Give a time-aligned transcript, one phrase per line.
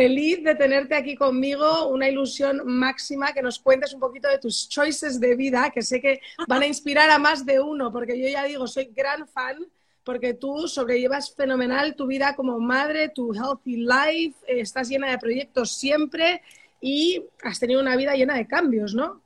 [0.00, 4.66] Feliz de tenerte aquí conmigo, una ilusión máxima que nos cuentes un poquito de tus
[4.66, 8.26] choices de vida, que sé que van a inspirar a más de uno, porque yo
[8.26, 9.58] ya digo, soy gran fan,
[10.02, 15.18] porque tú sobrellevas fenomenal tu vida como madre, tu healthy life, eh, estás llena de
[15.18, 16.40] proyectos siempre
[16.80, 19.20] y has tenido una vida llena de cambios, ¿no?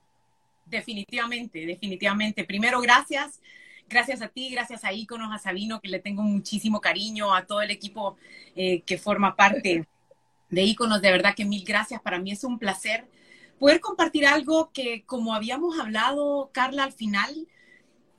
[0.67, 2.43] Definitivamente, definitivamente.
[2.43, 3.41] Primero, gracias.
[3.89, 7.63] Gracias a ti, gracias a Iconos, a Sabino, que le tengo muchísimo cariño, a todo
[7.63, 8.17] el equipo
[8.57, 9.87] eh, que forma parte
[10.55, 11.03] de Iconos.
[11.03, 12.01] De verdad que mil gracias.
[12.01, 13.07] Para mí es un placer
[13.59, 17.47] poder compartir algo que, como habíamos hablado, Carla, al final,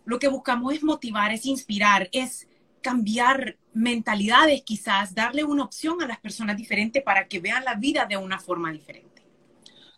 [0.06, 2.48] lo que buscamos es motivar, es inspirar, es
[2.82, 8.06] cambiar mentalidades quizás, darle una opción a las personas diferentes para que vean la vida
[8.06, 9.16] de una forma diferente.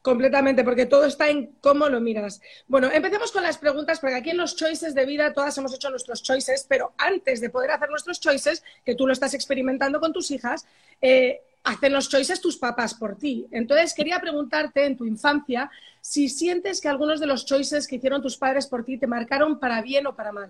[0.01, 2.39] Completamente, porque todo está en cómo lo miras.
[2.65, 5.89] Bueno, empecemos con las preguntas, porque aquí en los choices de vida todas hemos hecho
[5.89, 10.13] nuestros choices, pero antes de poder hacer nuestros choices, que tú lo estás experimentando con
[10.13, 10.65] tus hijas,
[11.01, 13.45] eh, hacen los choices tus papás por ti.
[13.51, 15.69] Entonces, quería preguntarte en tu infancia
[16.01, 19.59] si sientes que algunos de los choices que hicieron tus padres por ti te marcaron
[19.59, 20.49] para bien o para mal.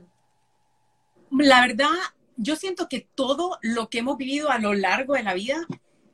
[1.32, 1.90] La verdad,
[2.38, 5.68] yo siento que todo lo que hemos vivido a lo largo de la vida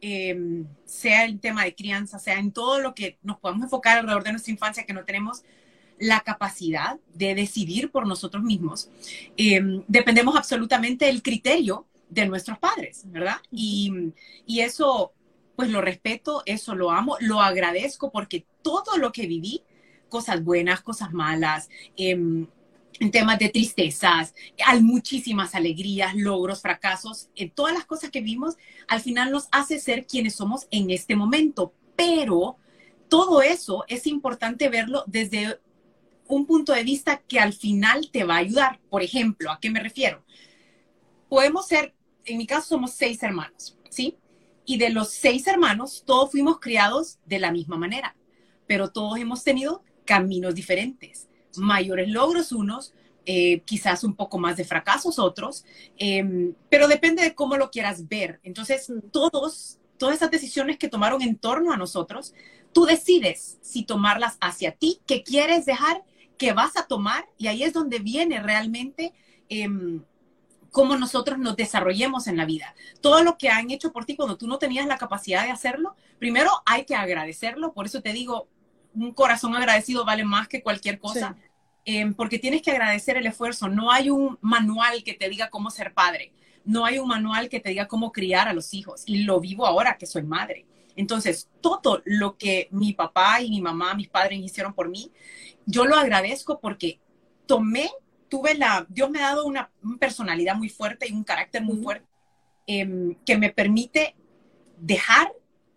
[0.05, 4.25] Em, sea el tema de crianza, sea en todo lo que nos podamos enfocar alrededor
[4.25, 5.43] de nuestra infancia, que no tenemos
[5.97, 8.89] la capacidad de decidir por nosotros mismos.
[9.37, 13.37] Em, dependemos absolutamente del criterio de nuestros padres, ¿verdad?
[13.51, 14.13] Y,
[14.45, 15.13] y, eso,
[15.55, 19.63] pues lo respeto, eso lo amo, lo agradezco porque todo lo que viví,
[20.09, 22.17] cosas buenas, cosas malas, eh,
[22.99, 24.33] en temas de tristezas,
[24.65, 28.55] hay muchísimas alegrías, logros, fracasos, en todas las cosas que vimos,
[28.87, 31.73] al final nos hace ser quienes somos en este momento.
[31.95, 32.57] Pero
[33.09, 35.59] todo eso es importante verlo desde
[36.27, 38.79] un punto de vista que al final te va a ayudar.
[38.89, 40.23] Por ejemplo, ¿a qué me refiero?
[41.29, 41.93] Podemos ser,
[42.25, 44.17] en mi caso somos seis hermanos, ¿sí?
[44.65, 48.15] Y de los seis hermanos, todos fuimos criados de la misma manera,
[48.67, 52.93] pero todos hemos tenido caminos diferentes mayores logros unos,
[53.25, 55.65] eh, quizás un poco más de fracasos otros,
[55.97, 58.39] em, pero depende de cómo lo quieras ver.
[58.43, 62.33] Entonces, todos, todas esas decisiones que tomaron en torno a nosotros,
[62.73, 66.03] tú decides si tomarlas hacia ti, qué quieres dejar,
[66.37, 69.13] qué vas a tomar, y ahí es donde viene realmente
[69.49, 70.03] em,
[70.73, 72.75] cómo nosotros nos desarrollemos en la vida.
[72.99, 75.95] Todo lo que han hecho por ti cuando tú no tenías la capacidad de hacerlo,
[76.17, 78.49] primero hay que agradecerlo, por eso te digo,
[78.95, 81.37] un corazón agradecido vale más que cualquier cosa,
[81.85, 83.69] em, porque tienes que agradecer el esfuerzo.
[83.69, 86.33] No hay un manual que te diga cómo ser padre,
[86.65, 89.67] no hay un manual que te diga cómo criar a los hijos, y lo vivo
[89.67, 90.65] ahora que soy madre.
[90.95, 95.11] Entonces, todo lo que mi papá y mi mamá, mis padres hicieron por mí,
[95.67, 96.99] yo lo agradezco porque
[97.45, 97.91] tomé,
[98.33, 102.07] tuve la, Dios me ha dado una, personalidad muy fuerte y un carácter muy fuerte
[102.65, 104.15] em, que me permite
[104.79, 105.31] dejar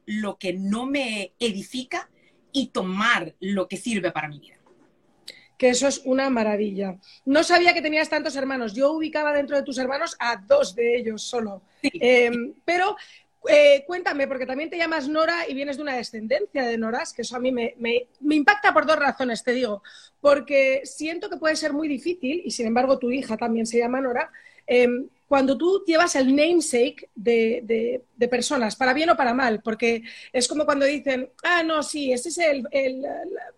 [0.07, 2.09] lo que no me edifica
[2.53, 4.57] y tomar lo que sirve para mi vida.
[5.59, 6.99] Que eso es una maravilla.
[7.27, 8.73] No sabía que tenías tantos hermanos.
[8.73, 11.61] Yo ubicaba dentro de tus hermanos a dos de ellos solo.
[11.83, 12.97] Em, pero
[13.49, 17.23] eh, cuéntame, porque también te llamas Nora y vienes de una descendencia de Noras, que
[17.23, 17.75] eso a mí me,
[18.21, 19.83] impacta por dos razones, te digo.
[20.21, 24.01] Porque siento que puede ser muy difícil, y sin embargo tu hija también se llama
[24.01, 24.31] Nora,
[24.67, 30.03] em, cuando tú llevas el namesake de, personas, para bien o para mal, porque
[30.33, 33.07] es como cuando dicen, ah, no, sí, ese es el,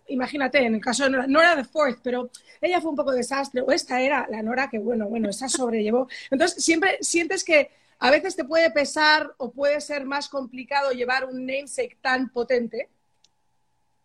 [0.07, 2.29] imagínate, en el caso de Nora, Nora the Fourth, pero
[2.61, 6.07] ella fue un poco desastre, o esta era la Nora que, bueno, bueno, esa sobrellevó.
[6.31, 11.25] Entonces, siempre sientes que a veces te puede pesar o puede ser más complicado llevar
[11.25, 12.89] un namesake tan potente.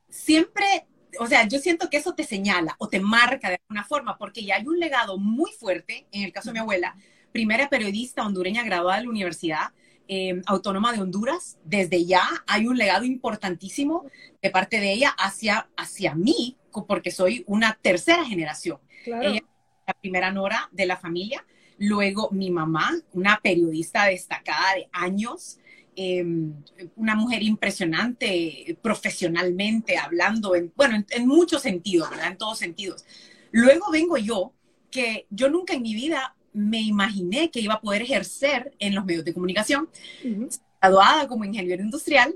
[0.08, 0.86] Siempre
[1.18, 4.44] o sea, yo siento que eso te señala o te marca de alguna forma, porque
[4.44, 6.96] ya hay un legado muy fuerte, en el caso de mi abuela,
[7.32, 9.72] primera periodista hondureña graduada de la Universidad
[10.08, 11.58] em, Autónoma de Honduras.
[11.64, 14.06] Desde ya hay un legado importantísimo
[14.42, 18.80] de parte de ella hacia, hacia mí, porque soy una tercera generación.
[19.06, 19.42] Ella es
[19.86, 21.44] la primera nora de la familia.
[21.78, 25.58] Luego mi mamá, una periodista destacada de años,
[25.96, 26.52] em,
[26.96, 32.32] una mujer impresionante profesionalmente, hablando, en, bueno, en, muchos sentidos, ¿verdad?
[32.32, 33.04] En todos sentidos.
[33.50, 34.52] Luego vengo yo,
[34.90, 39.04] que yo nunca en mi vida me imaginé que iba a poder ejercer en los
[39.04, 39.88] medios de comunicación,
[40.80, 42.34] graduada como ingeniero industrial.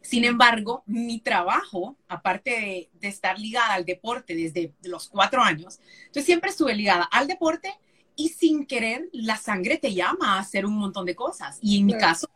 [0.00, 5.80] Sin embargo, mi trabajo, aparte de, estar ligada al deporte desde los cuatro años,
[6.12, 7.72] yo siempre estuve ligada al deporte
[8.16, 11.58] y sin querer la sangre te llama a hacer un montón de cosas.
[11.60, 12.28] Y en mi caso,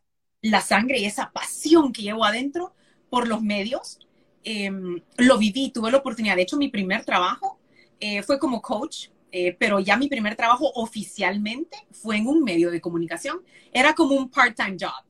[0.42, 2.74] la sangre y esa pasión que llevo adentro
[3.10, 3.98] por los medios,
[4.44, 4.70] eh,
[5.16, 6.36] lo viví, tuve la oportunidad.
[6.36, 7.58] De hecho, mi primer trabajo
[8.00, 9.08] eh, fue como coach
[9.38, 13.42] eh, pero ya mi primer trabajo oficialmente fue en un medio de comunicación.
[13.70, 15.04] Era como un part-time job.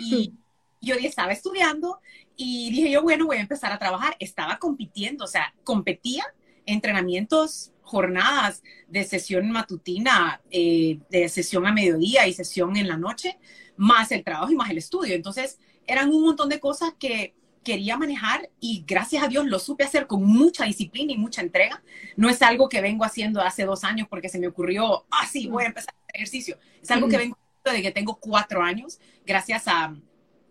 [0.00, 0.34] Y
[0.80, 2.00] yo ya estaba estudiando
[2.36, 4.16] y dije yo, bueno, voy a empezar a trabajar.
[4.18, 6.24] Estaba compitiendo, o sea, competía
[6.68, 13.38] entrenamientos, jornadas de sesión matutina, eh, de sesión a mediodía y sesión en la noche,
[13.76, 15.14] más el trabajo y más el estudio.
[15.14, 17.34] Entonces, eran un montón de cosas que
[17.64, 21.82] quería manejar y gracias a Dios lo supe hacer con mucha disciplina y mucha entrega.
[22.16, 25.48] No es algo que vengo haciendo hace dos años porque se me ocurrió, ah, sí,
[25.48, 26.58] voy a empezar a hacer ejercicio.
[26.82, 29.94] Es algo que vengo de que tengo cuatro años, gracias a,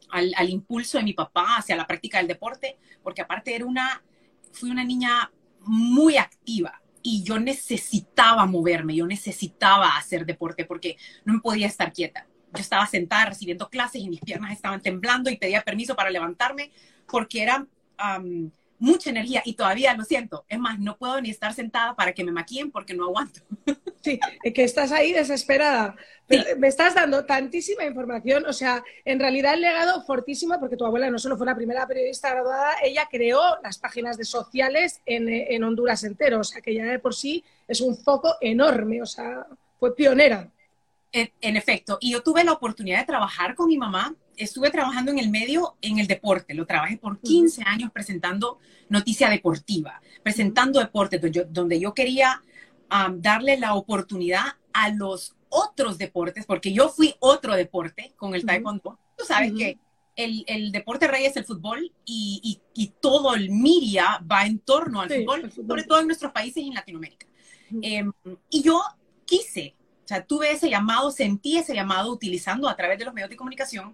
[0.10, 4.04] al, al, impulso de mi papá hacia la práctica del deporte, porque aparte era una,
[4.52, 5.32] fui una niña
[5.68, 11.94] muy activa y yo necesitaba moverme, yo necesitaba hacer deporte porque no me podía estar
[11.94, 12.28] quieta.
[12.54, 16.72] Yo estaba sentada recibiendo clases y mis piernas estaban temblando y pedía permiso para levantarme
[17.10, 17.68] porque era
[18.80, 20.46] mucha energía y todavía lo siento.
[20.48, 23.42] Es más, no puedo ni estar sentada para que me maquillen porque no aguanto.
[24.04, 24.20] Sí,
[24.54, 25.96] que estás ahí desesperada.
[26.28, 30.86] Pero Me estás dando tantísima información, o sea, en realidad el legado fortísimo, porque tu
[30.86, 35.28] abuela no solo fue la primera periodista graduada, ella creó las páginas de sociales en,
[35.28, 39.06] en Honduras entero, o sea, que ya de por sí es un foco enorme, o
[39.06, 39.46] sea,
[39.80, 40.50] fue pionera.
[41.12, 44.14] En, efecto, y yo tuve la oportunidad de trabajar con mi mamá.
[44.38, 46.54] Estuve trabajando en el medio, en el deporte.
[46.54, 52.42] Lo trabajé por 15 años presentando noticia deportiva, presentando deporte, donde yo, donde yo quería
[53.16, 59.00] darle la oportunidad a los otros deportes, porque yo fui otro deporte con el taekwondo.
[59.18, 59.80] Tú sabes que
[60.16, 64.60] el, el, deporte rey es el fútbol y, y, y, todo el media va en
[64.60, 67.28] torno al fútbol, sobre todo en nuestros países y en Latinoamérica.
[67.82, 68.12] Em,
[68.50, 68.82] y yo
[69.26, 73.30] quise o sea, tuve ese llamado, sentí ese llamado utilizando a través de los medios
[73.30, 73.94] de comunicación,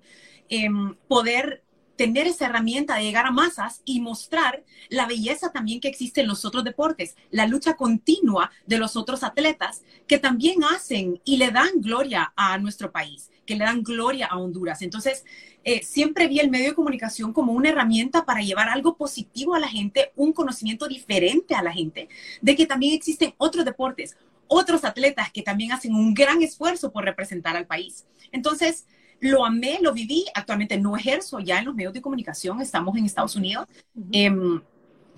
[0.53, 0.69] eh,
[1.07, 1.63] poder
[1.95, 6.27] tener esa herramienta de llegar a masas y mostrar la belleza también que existe en
[6.27, 11.51] los otros deportes, la lucha continua de los otros atletas que también hacen y le
[11.51, 14.81] dan gloria a nuestro país, que le dan gloria a Honduras.
[14.81, 15.23] Entonces,
[15.63, 19.59] eh, siempre vi el medio de comunicación como una herramienta para llevar algo positivo a
[19.59, 22.09] la gente, un conocimiento diferente a la gente,
[22.41, 24.17] de que también existen otros deportes,
[24.47, 28.05] otros atletas que también hacen un gran esfuerzo por representar al país.
[28.31, 28.85] Entonces,
[29.23, 30.25] lo amé, lo viví.
[30.35, 33.67] Actualmente no ejerzo ya en los medios de comunicación, estamos en Estados Unidos,
[34.11, 34.61] em,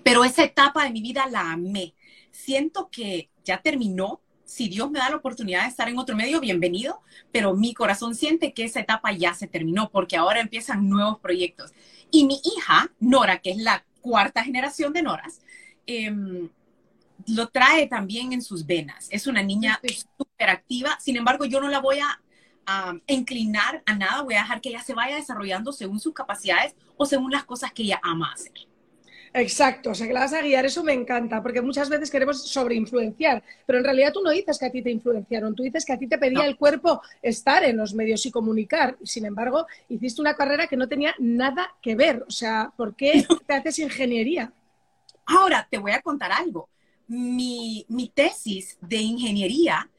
[0.02, 1.94] pero esa etapa de mi vida la amé.
[2.30, 4.20] Siento que ya terminó.
[4.44, 7.00] Si Dios me da la oportunidad de estar en otro medio, bienvenido,
[7.32, 11.72] pero mi corazón siente que esa etapa ya se terminó porque ahora empiezan nuevos proyectos.
[12.12, 15.40] Y mi hija, Nora, que es la cuarta generación de Noras,
[15.88, 16.14] eh,
[17.26, 19.08] lo trae también en sus venas.
[19.10, 19.80] Es una niña
[20.16, 22.20] súper activa, sin embargo, yo no la voy a
[23.06, 27.06] inclinar a nada, voy a dejar que ella se vaya desarrollando según sus capacidades o
[27.06, 28.52] según las cosas que ella ama hacer.
[29.32, 32.48] Exacto, o sea que la vas a guiar, eso me encanta, porque muchas veces queremos
[32.48, 35.92] sobreinfluenciar, pero en realidad tú no dices que a ti te influenciaron, tú dices que
[35.92, 40.22] a ti te pedía el cuerpo estar en los medios y comunicar, sin embargo, hiciste
[40.22, 44.52] una carrera que no tenía nada que ver, o sea, ¿por qué te haces ingeniería?
[45.26, 46.70] Ahora, te voy a contar algo
[47.08, 49.90] mi, tesis de ingeniería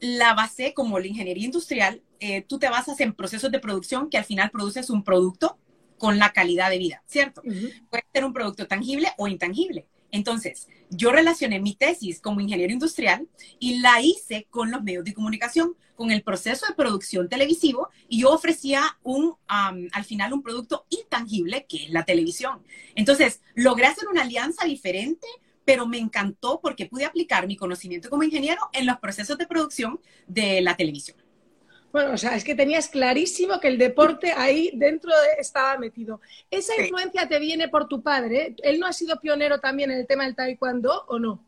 [0.00, 2.02] la basé como la ingeniería industrial.
[2.24, 5.58] Eh, tú te basas en procesos de producción que al final produces un producto
[5.98, 7.42] con la calidad de vida, ¿cierto?
[7.42, 9.86] Puede ser un producto tangible o intangible.
[10.12, 13.26] Entonces, yo relacioné mi tesis como ingeniero industrial
[13.58, 18.20] y la hice con los medios de comunicación, con el proceso de producción televisivo y
[18.20, 22.62] yo ofrecía un, al final un producto intangible que es la televisión.
[22.94, 25.26] Entonces, logré hacer una alianza diferente
[25.64, 30.00] pero me encantó porque pude aplicar mi conocimiento como ingeniero en los procesos de producción
[30.26, 31.21] de la televisión.
[31.92, 36.20] Bueno, o sea, es que tenías clarísimo que el deporte ahí dentro estaba metido.
[36.50, 38.54] ¿Esa influencia te viene por tu padre?
[38.62, 41.44] ¿Él no ha sido pionero también en el tema del taekwondo o no?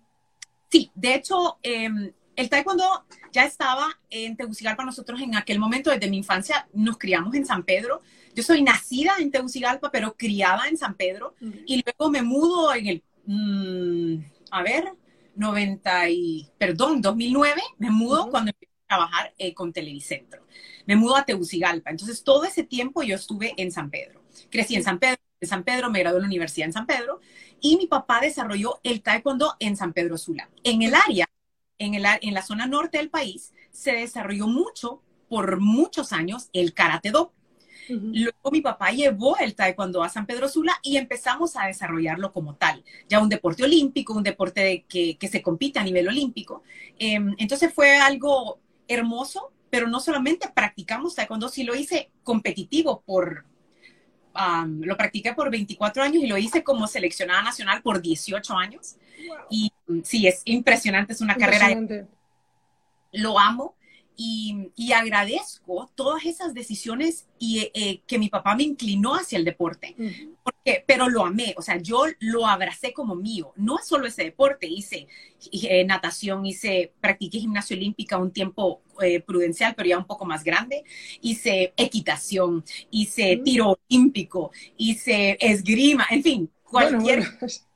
[0.71, 6.11] Sí, de hecho, em, el taekwondo ya estaba en Tegucigalpa nosotros en aquel momento, desde
[6.11, 8.03] mi infancia, nos criamos en San Pedro.
[8.35, 11.35] Yo soy nacida en Tegucigalpa, pero criada en San Pedro.
[11.67, 14.19] Y luego me mudo en el Mm,
[14.51, 14.93] a ver,
[15.35, 20.43] 90 y, perdón, 2009, me mudo cuando empecé trabajar eh, con Televicentro.
[20.87, 21.91] Me mudo a Tegucigalpa.
[21.91, 24.23] Entonces, todo ese tiempo yo estuve en San Pedro.
[24.51, 27.21] Crecí en San Pedro, en San Pedro, me gradué en la universidad en San Pedro
[27.61, 30.49] y mi papá desarrolló el taekwondo en San Pedro Sula.
[30.63, 31.27] En el área,
[31.79, 36.75] en, el, en la zona norte del país, se desarrolló mucho, por muchos años, el
[36.75, 37.33] karate do.
[37.89, 42.55] Luego mi papá llevó el taekwondo a San Pedro Sula y empezamos a desarrollarlo como
[42.55, 46.63] tal, ya un deporte olímpico, un deporte que, que se compite a nivel olímpico.
[46.99, 53.45] Em, entonces fue algo hermoso, pero no solamente practicamos taekwondo, sí lo hice competitivo por,
[54.81, 58.97] lo practiqué por 24 años y lo hice como seleccionada nacional por 18 años.
[59.51, 59.73] Y
[60.03, 61.69] sí, es impresionante, es una carrera.
[63.13, 63.77] Lo amo
[64.17, 69.97] y, agradezco todas esas decisiones y, eh, que mi papá me inclinó hacia el deporte,
[70.43, 74.25] porque, pero lo amé, o sea, yo lo abracé como mío, no es solo ese
[74.25, 75.09] deporte, hice
[75.53, 80.45] eh, natación, hice, practiqué gimnasia olímpica un tiempo eh, prudencial, pero ya un poco más
[80.45, 80.85] grande,
[81.21, 83.45] hice equitación, hice mm.
[83.45, 87.25] tiro olímpico, hice esgrima, en fin, cualquier...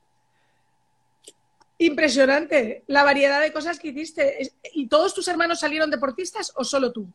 [1.79, 4.51] Impresionante la variedad de cosas que hiciste.
[4.73, 7.11] ¿Y todos tus hermanos salieron deportistas o solo tú?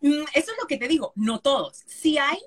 [0.00, 1.82] Mm, eso es lo que te digo, no todos.
[1.86, 2.38] Sí hay,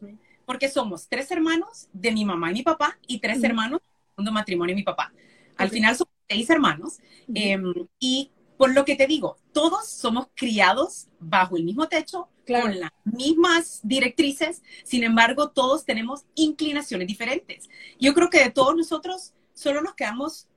[0.45, 4.31] porque somos tres hermanos de mi mamá y mi papá y tres hermanos de segundo
[4.31, 5.13] matrimonio y mi papá.
[5.55, 6.97] Al final somos seis hermanos
[7.33, 12.79] em, y por lo que te digo, todos somos criados bajo el mismo techo, con
[12.79, 17.69] las mismas directrices, sin embargo, todos tenemos inclinaciones diferentes.
[17.99, 20.47] Yo creo que de todos nosotros solo nos quedamos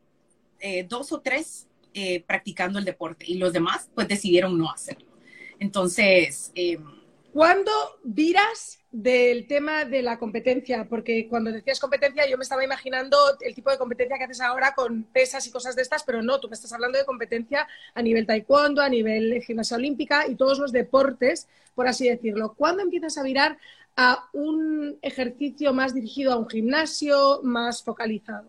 [0.67, 5.07] eh, dos o tres eh, practicando el deporte y los demás pues decidieron no hacerlo.
[5.61, 6.53] Entonces...
[6.55, 6.79] Eh,
[7.35, 7.71] ¿Cuándo
[8.03, 10.87] viras del tema de la competencia?
[10.89, 14.73] Porque cuando decías competencia yo me estaba imaginando el tipo de competencia que haces ahora
[14.75, 18.01] con pesas y cosas de estas, pero no, tú me estás hablando de competencia a
[18.01, 22.55] nivel taekwondo, a nivel gimnasia olímpica y todos los deportes, por así decirlo.
[22.57, 23.59] ¿Cuándo empiezas a virar
[23.97, 28.47] a un ejercicio más dirigido a un gimnasio, más focalizado?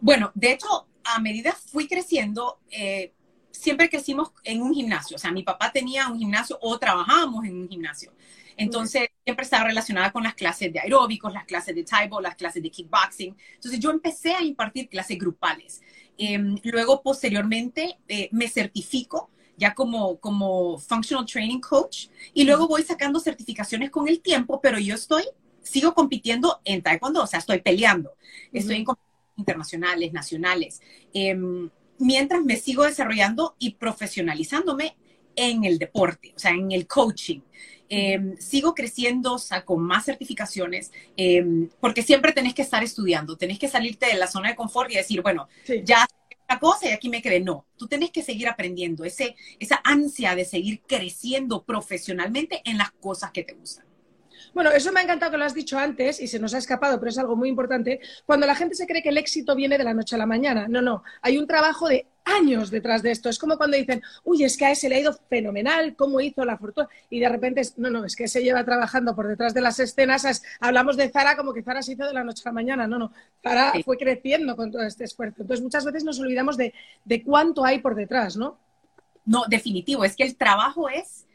[0.00, 3.12] Bueno, de hecho, a medida fui creciendo, eh,
[3.50, 5.16] siempre crecimos en un gimnasio.
[5.16, 8.12] O sea, mi papá tenía un gimnasio o trabajábamos en un gimnasio.
[8.56, 12.62] Entonces, siempre estaba relacionada con las clases de aeróbicos, las clases de taibo, las clases
[12.62, 13.36] de kickboxing.
[13.54, 15.80] Entonces, yo empecé a impartir clases grupales.
[16.18, 22.82] Em, luego, posteriormente, eh, me certifico ya como, como Functional Training Coach y luego voy
[22.82, 25.24] sacando certificaciones con el tiempo, pero yo estoy,
[25.62, 28.16] sigo compitiendo en taekwondo, o sea, estoy peleando.
[28.52, 28.84] Estoy en
[29.36, 30.80] internacionales, nacionales,
[31.14, 34.96] em, mientras me sigo desarrollando y profesionalizándome
[35.36, 37.40] en el deporte, o sea, en el coaching.
[37.88, 43.68] Em, sigo creciendo, saco más certificaciones, em, porque siempre tenés que estar estudiando, tenés que
[43.68, 45.48] salirte de la zona de confort y decir, bueno,
[45.84, 46.06] ya
[46.48, 47.40] la cosa y aquí me quedé.
[47.40, 52.92] No, tú tenés que seguir aprendiendo, ese, esa ansia de seguir creciendo profesionalmente en las
[52.92, 53.91] cosas que te gustan.
[54.54, 56.98] Bueno, eso me ha encantado que lo has dicho antes y se nos ha escapado,
[56.98, 58.00] pero es algo muy importante.
[58.26, 60.66] Cuando la gente se cree que el éxito viene de la noche a la mañana.
[60.68, 61.02] No, no.
[61.22, 63.28] Hay un trabajo de años detrás de esto.
[63.28, 66.44] Es como cuando dicen, uy, es que a ese le ha ido fenomenal, cómo hizo
[66.44, 66.88] la fortuna.
[67.10, 69.78] Y de repente, es, no, no, es que se lleva trabajando por detrás de las
[69.80, 70.42] escenas.
[70.60, 72.86] hablamos de Zara como que Zara se hizo de la noche a la mañana.
[72.86, 73.12] No, no.
[73.42, 75.42] Zara fue creciendo con todo este esfuerzo.
[75.42, 78.58] Entonces, muchas veces nos olvidamos de, de cuánto hay por detrás, ¿no?
[79.24, 80.04] No, definitivo.
[80.04, 81.26] Es que el trabajo es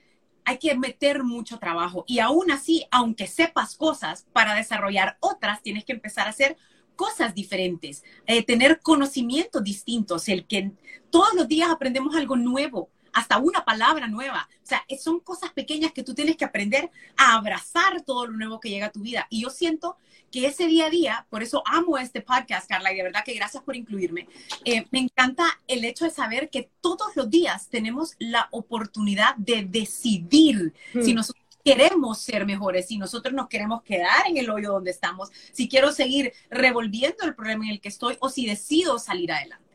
[0.48, 2.06] hay que meter mucho trabajo.
[2.08, 6.56] Y aún así, aunque sepas cosas, para desarrollar otras, tienes que empezar a hacer
[6.96, 10.72] cosas diferentes, eh, tener conocimientos distintos, el que
[11.10, 14.48] todos los días aprendemos algo nuevo, hasta una palabra nueva.
[14.64, 18.62] O sea, son cosas pequeñas que tú tienes que aprender a abrazar todo lo nuevo
[18.62, 19.28] que llega a tu vida.
[19.30, 19.98] Y yo siento
[20.32, 23.34] que ese día a día, por eso amo este podcast, Carla, y de verdad que
[23.34, 24.28] gracias por incluirme.
[24.66, 29.64] Eh, me encanta el hecho de saber que todos los días tenemos la oportunidad de
[29.64, 31.16] decidir si hmm.
[31.16, 35.68] nosotros queremos ser mejores, si nosotros nos queremos quedar en el hoyo donde estamos, si
[35.68, 39.67] quiero seguir revolviendo el problema en el que estoy o si decido salir adelante.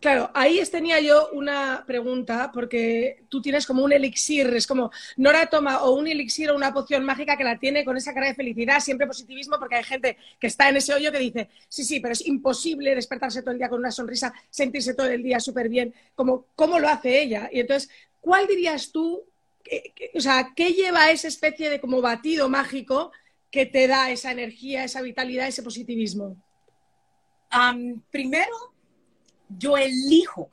[0.00, 5.46] Claro, ahí tenía yo una pregunta, porque tú tienes como un elixir, es como Nora
[5.50, 8.34] toma o un elixir o una poción mágica que la tiene con esa cara de
[8.34, 12.00] felicidad, siempre positivismo, porque hay gente que está en ese hoyo que dice, sí, sí,
[12.00, 15.68] pero es imposible despertarse todo el día con una sonrisa, sentirse todo el día súper
[15.68, 17.50] bien, como cómo lo hace ella.
[17.52, 17.90] Y entonces,
[18.22, 19.22] ¿cuál dirías tú,
[20.14, 23.12] o sea, qué lleva esa especie de como batido mágico
[23.50, 26.36] que te da esa energía, esa vitalidad, ese positivismo?
[28.10, 28.54] primero,
[29.58, 30.50] yo elijo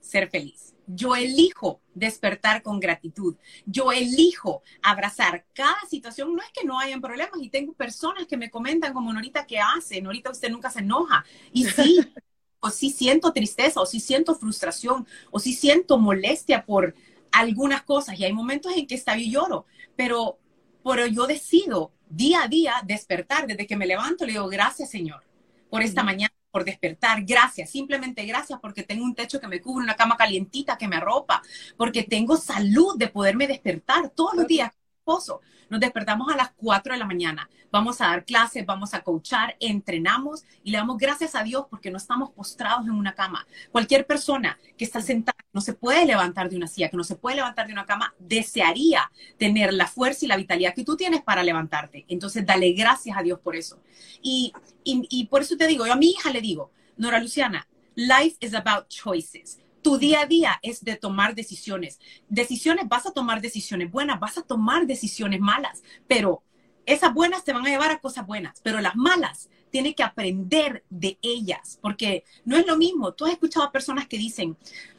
[0.00, 0.74] ser feliz.
[0.86, 3.34] Yo elijo despertar con gratitud.
[3.64, 6.34] Yo elijo abrazar cada situación.
[6.34, 9.58] No es que no hayan problemas y tengo personas que me comentan como Norita, ¿qué
[9.58, 10.00] hace?
[10.00, 11.24] Norita, usted nunca se enoja.
[11.52, 11.98] Y sí,
[12.60, 16.94] o sí siento tristeza, o sí siento frustración, o sí siento molestia por
[17.32, 18.18] algunas cosas.
[18.18, 19.66] Y hay momentos en que está y lloro,
[19.96, 20.38] pero,
[20.84, 23.48] pero yo decido día a día despertar.
[23.48, 25.24] Desde que me levanto, le digo, gracias Señor
[25.68, 29.84] por esta mañana por despertar, gracias, simplemente gracias porque tengo un techo que me cubre,
[29.84, 31.42] una cama calientita que me arropa,
[31.76, 34.70] porque tengo salud de poderme despertar todos los días.
[35.06, 35.40] Esposo.
[35.70, 39.56] Nos despertamos a las 4 de la mañana, vamos a dar clases, vamos a coachar,
[39.60, 43.46] entrenamos y le damos gracias a Dios porque no estamos postrados en una cama.
[43.70, 47.14] Cualquier persona que está sentada no se puede levantar de una silla, que no se
[47.14, 51.22] puede levantar de una cama, desearía tener la fuerza y la vitalidad que tú tienes
[51.22, 52.04] para levantarte.
[52.08, 53.80] Entonces, dale gracias a Dios por eso.
[54.22, 58.36] Y, y, por eso te digo, yo a mi hija le digo, Nora Luciana, life
[58.40, 59.60] is about choices.
[59.86, 62.00] Tu día a día es de tomar decisiones.
[62.28, 66.42] Decisiones, vas a tomar decisiones buenas, vas a tomar decisiones malas, pero
[66.86, 70.82] esas buenas te van a llevar a cosas buenas, pero las malas tiene que aprender
[70.90, 73.14] de ellas, porque no es lo mismo.
[73.14, 74.56] Tú has escuchado a personas que dicen,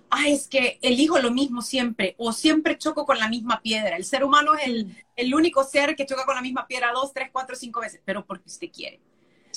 [0.09, 3.97] ah, es que elijo lo mismo siempre, o siempre choco con la misma piedra.
[3.97, 7.11] El ser humano es el, el único ser que choca con la misma piedra dos,
[7.13, 9.01] tres, cuatro, cinco veces, pero porque usted quiere.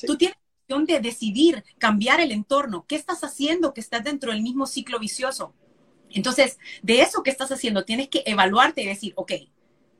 [0.04, 0.36] Tú tienes
[0.78, 2.84] de decidir cambiar el entorno.
[2.86, 5.52] ¿Qué estás haciendo que estás dentro del mismo ciclo vicioso?
[6.10, 9.32] Entonces, de eso que estás haciendo, tienes que evaluarte y decir, ok,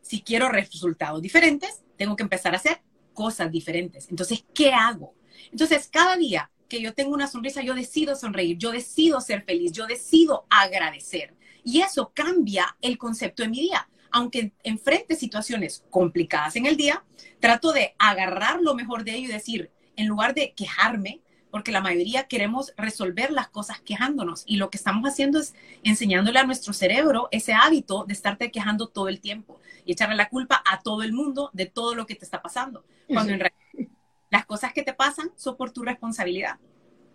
[0.00, 2.80] si quiero resultados diferentes, tengo que empezar a hacer
[3.12, 4.08] cosas diferentes.
[4.10, 5.14] Entonces, ¿qué hago?
[5.50, 9.72] Entonces, cada día que yo tengo una sonrisa, yo decido sonreír, yo decido ser feliz,
[9.72, 11.34] yo decido agradecer.
[11.64, 13.88] Y eso cambia el concepto de mi día.
[14.12, 17.04] Aunque enfrente situaciones complicadas en el día,
[17.38, 19.70] trato de agarrar lo mejor de ello y decir,
[20.00, 24.76] en lugar de quejarme, porque la mayoría queremos resolver las cosas quejándonos y lo que
[24.76, 29.60] estamos haciendo es enseñándole a nuestro cerebro ese hábito de estarte quejando todo el tiempo
[29.84, 32.84] y echarle la culpa a todo el mundo de todo lo que te está pasando,
[33.08, 33.94] cuando en realidad
[34.30, 36.58] las cosas que te pasan son por tu responsabilidad.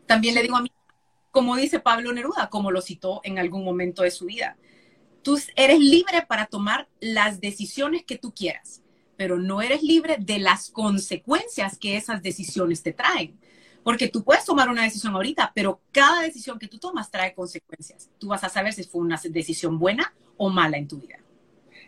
[0.06, 0.72] También le digo a mí,
[1.32, 4.58] como dice Pablo Neruda, como lo citó en algún momento de su vida,
[5.24, 8.82] tú eres libre para tomar las decisiones que tú quieras,
[9.18, 13.40] pero no eres libre de las consecuencias que esas decisiones te traen.
[13.84, 18.10] Porque tú puedes tomar una decisión ahorita, pero cada decisión que tú tomas trae consecuencias.
[18.18, 21.20] Tú vas a saber si fue una decisión buena o mala en tu vida.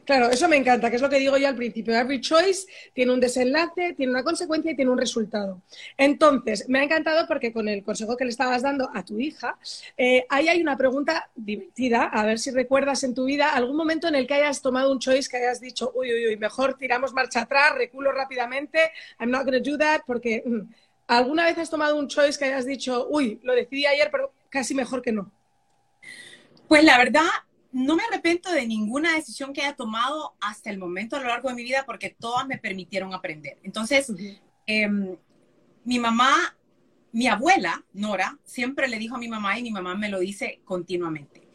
[0.08, 1.94] Claro, eso me encanta, que es lo que digo yo al principio.
[1.94, 5.62] Every choice tiene un desenlace, tiene una consecuencia y tiene un resultado.
[5.98, 9.58] Entonces, me ha encantado porque con el consejo que le estabas dando a tu hija,
[9.98, 14.08] eh, ahí hay una pregunta divertida, a ver si recuerdas en tu vida algún momento
[14.08, 17.12] en el que hayas tomado un choice que hayas dicho, uy, uy, uy, mejor tiramos
[17.12, 18.80] marcha atrás, reculo rápidamente,
[19.20, 20.74] I'm not going to do that, porque mm,
[21.08, 24.74] ¿alguna vez has tomado un choice que hayas dicho, uy, lo decidí ayer, pero casi
[24.74, 25.34] mejor que no?
[26.70, 27.28] Pues la verdad,
[27.78, 31.50] no me arrepiento de ninguna decisión que haya tomado hasta el momento a lo largo
[31.50, 33.60] de mi vida porque todas me permitieron aprender.
[33.62, 34.12] Entonces,
[34.66, 35.16] em,
[35.84, 36.58] mi mamá,
[37.12, 40.60] mi abuela, Nora, siempre le dijo a mi mamá y mi mamá me lo dice
[40.66, 41.48] continuamente.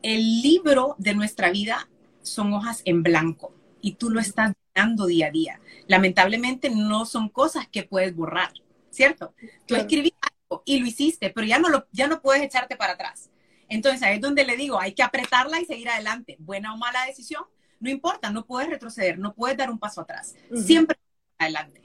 [0.00, 1.88] El libro de nuestra vida
[2.22, 5.60] son hojas en blanco y tú lo estás dando día a día.
[5.88, 8.52] Lamentablemente no son cosas que puedes borrar,
[8.90, 9.34] ¿cierto?
[9.66, 12.92] Tú escribiste algo y lo hiciste, pero ya no, lo, ya no puedes echarte para
[12.92, 13.28] atrás.
[13.74, 16.36] Entonces ahí es donde le digo, hay que apretarla y seguir adelante.
[16.38, 17.42] Buena o mala decisión,
[17.80, 20.34] no importa, no puedes retroceder, no puedes dar un paso atrás.
[20.64, 20.96] Siempre
[21.38, 21.82] adelante.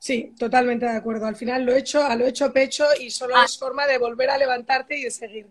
[0.00, 1.26] Sí, totalmente de acuerdo.
[1.26, 3.44] Al final lo he hecho, a lo hecho pecho y solo ah.
[3.44, 5.46] es forma de volver a levantarte y de seguir.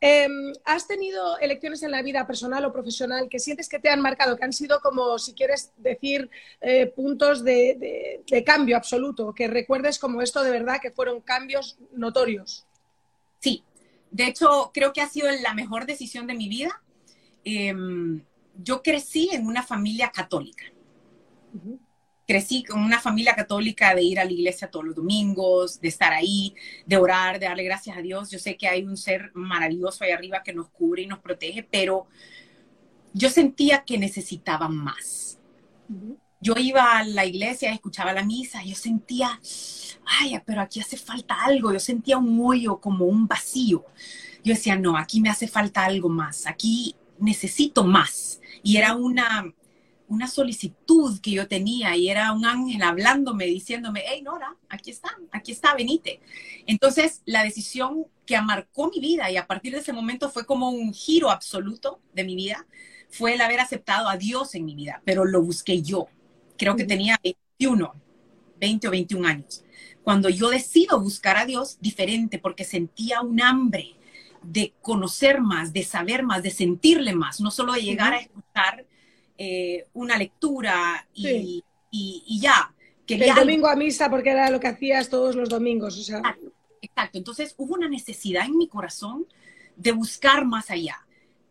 [0.00, 4.00] Em, ¿Has tenido elecciones en la vida personal o profesional que sientes que te han
[4.00, 6.30] marcado, que han sido como, si quieres decir,
[6.62, 11.76] eh, puntos de, de, cambio absoluto, que recuerdes como esto de verdad que fueron cambios
[11.92, 12.64] notorios?
[13.40, 13.64] Sí,
[14.10, 16.82] de hecho, creo que ha sido la mejor decisión de mi vida.
[17.44, 18.22] Em,
[18.62, 20.64] yo crecí en una familia católica.
[22.26, 26.12] Crecí con una familia católica de ir a la iglesia todos los domingos, de estar
[26.12, 28.30] ahí, de orar, de darle gracias a Dios.
[28.30, 31.62] Yo sé que hay un ser maravilloso ahí arriba que nos cubre y nos protege,
[31.62, 32.06] pero
[33.14, 35.38] yo sentía que necesitaba más.
[36.40, 39.40] Yo iba a la iglesia, escuchaba la misa, yo sentía,
[40.08, 41.72] ay, pero aquí hace falta algo.
[41.72, 43.84] Yo sentía un hoyo, como un vacío.
[44.42, 48.40] Yo decía, no, aquí me hace falta algo más, aquí necesito más.
[48.62, 49.52] Y era una,
[50.08, 55.10] una solicitud que yo tenía y era un ángel hablándome, diciéndome, hey Nora, aquí está,
[55.32, 56.20] aquí está, venite.
[56.66, 60.70] Entonces, la decisión que marcó mi vida y a partir de ese momento fue como
[60.70, 62.66] un giro absoluto de mi vida,
[63.10, 66.08] fue el haber aceptado a Dios en mi vida, pero lo busqué yo.
[66.56, 67.92] Creo que tenía 21,
[68.58, 69.64] 20 o 21 años
[70.08, 73.94] cuando yo decido buscar a Dios diferente porque sentía un hambre
[74.42, 78.86] de conocer más, de saber más, de sentirle más, no solo de llegar a escuchar
[79.36, 81.62] eh, una lectura y,
[82.40, 82.74] ya.
[83.06, 85.98] el domingo a misa porque era lo que hacías todos los domingos.
[85.98, 86.22] O sea.
[86.80, 89.26] exacto, Entonces hubo una necesidad en mi corazón
[89.76, 91.06] de buscar más allá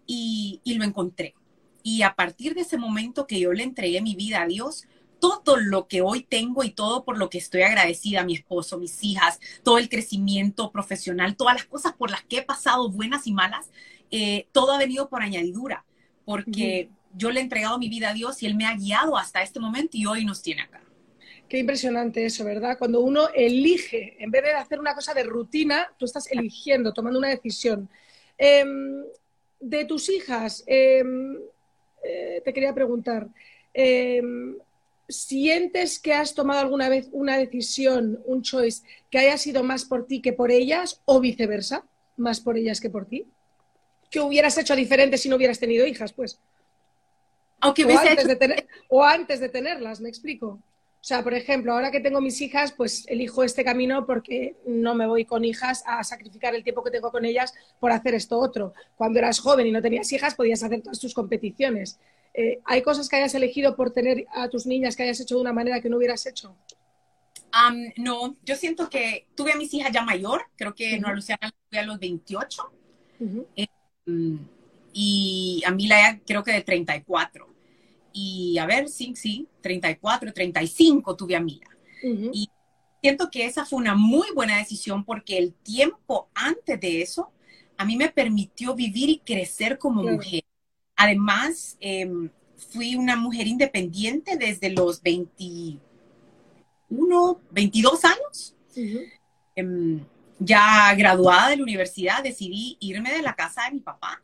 [0.08, 1.36] y, y lo encontré.
[1.84, 4.88] Y a partir de ese momento que yo le entregué mi vida a Dios,
[5.20, 9.04] todo lo que hoy tengo y todo por lo que estoy agradecida, mi esposo, mis
[9.04, 13.34] hijas, todo el crecimiento profesional, todas las cosas por las que he pasado, buenas y
[13.34, 13.70] malas,
[14.12, 15.86] eh, todo ha venido por añadidura,
[16.26, 19.42] porque yo le he entregado mi vida a Dios y Él me ha guiado hasta
[19.42, 20.82] este momento y hoy nos tiene acá.
[21.50, 22.78] Qué impresionante eso, ¿verdad?
[22.78, 27.20] Cuando uno elige, en vez de hacer una cosa de rutina, tú estás eligiendo, tomando
[27.20, 27.90] una decisión.
[28.38, 29.04] Em,
[29.60, 31.38] de tus hijas, em,
[32.04, 33.30] eh, te quería preguntar,
[33.74, 34.58] em,
[35.08, 40.06] ¿sientes que has tomado alguna vez una decisión, un choice, que haya sido más por
[40.06, 41.84] ti que por ellas o viceversa,
[42.18, 43.26] más por ellas que por ti?
[44.10, 46.40] ¿Qué hubieras hecho diferente si no hubieras tenido hijas, pues?
[47.60, 50.60] Aunque o, antes de tener, o antes de tenerlas, me explico.
[51.00, 54.94] O sea, por ejemplo, ahora que tengo mis hijas, pues elijo este camino porque no
[54.94, 58.38] me voy con hijas a sacrificar el tiempo que tengo con ellas por hacer esto
[58.38, 58.74] otro.
[58.96, 62.00] Cuando eras joven y no tenías hijas, podías hacer todas tus competiciones.
[62.34, 65.42] Eh, ¿Hay cosas que hayas elegido por tener a tus niñas que hayas hecho de
[65.42, 66.56] una manera que no hubieras hecho?
[67.98, 71.80] no, yo siento que tuve a mis hijas ya mayor, creo que no, Luciana tuve
[71.80, 72.72] a los 28
[73.56, 74.40] em,
[74.94, 77.48] y a mí la creo que de 34
[78.14, 81.68] y a ver, sí, sí, 34, 35 tuve a Mila.
[82.02, 82.50] Y
[83.02, 87.32] siento que esa fue una muy buena decisión porque el tiempo antes de eso
[87.78, 90.44] a mí me permitió vivir y crecer como mujer.
[90.98, 92.30] Además, em,
[92.72, 95.80] fui una mujer independiente desde los 21,
[97.52, 98.56] 22 años.
[99.56, 100.04] Em,
[100.40, 104.22] ya graduada de la universidad, decidí irme de la casa de mi papá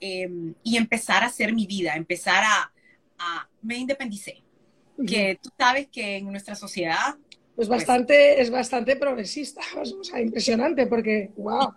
[0.00, 2.72] em, y empezar a hacer mi vida, empezar a,
[3.62, 4.42] me independicé.
[5.06, 7.16] Que tú sabes que en nuestra sociedad...
[7.54, 9.60] Pues, pues bastante, es bastante progresista,
[10.00, 11.74] o sea, impresionante porque, wow.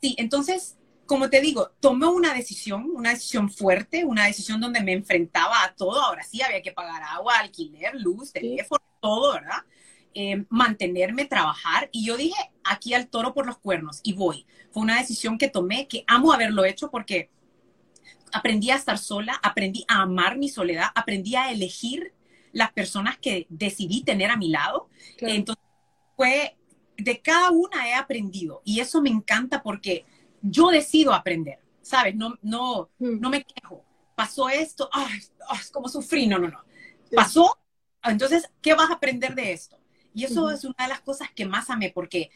[0.00, 0.76] Sí, entonces,
[1.08, 5.74] como te digo, tomé una decisión, una decisión fuerte, una decisión donde me enfrentaba a
[5.74, 6.02] todo.
[6.02, 9.64] Ahora sí, había que pagar agua, alquiler, luz, teléfono, todo, ¿verdad?
[10.12, 11.88] Eh, mantenerme, trabajar.
[11.92, 14.46] Y yo dije, aquí al toro por los cuernos y voy.
[14.70, 17.30] Fue una decisión que tomé, que amo haberlo hecho porque
[18.30, 22.12] aprendí a estar sola, aprendí a amar mi soledad, aprendí a elegir
[22.52, 24.90] las personas que decidí tener a mi lado.
[25.20, 25.64] Entonces,
[26.16, 26.58] fue,
[26.98, 30.04] de cada una he aprendido y eso me encanta porque
[30.42, 32.14] yo decido aprender, ¿sabes?
[32.14, 33.20] No, no, mm.
[33.20, 33.84] no me quejo.
[34.14, 35.18] Pasó esto, ay,
[35.60, 36.64] es como sufrí, no, no, no.
[37.14, 37.58] Pasó,
[38.02, 39.78] entonces, ¿qué vas a aprender de esto?
[40.12, 42.30] Y eso es una de las cosas que más amé porque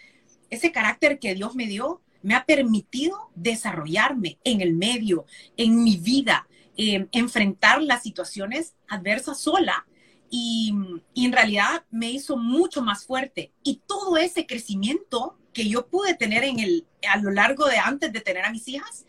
[0.50, 5.96] ese carácter que Dios me dio, me ha permitido desarrollarme en el medio, en mi
[5.96, 9.86] vida, em, enfrentar las situaciones adversas sola
[10.30, 10.72] y,
[11.14, 13.52] en realidad me hizo mucho más fuerte.
[13.62, 18.12] Y todo ese crecimiento que yo pude tener en el, a lo largo de antes
[18.12, 19.06] de tener a mis hijas,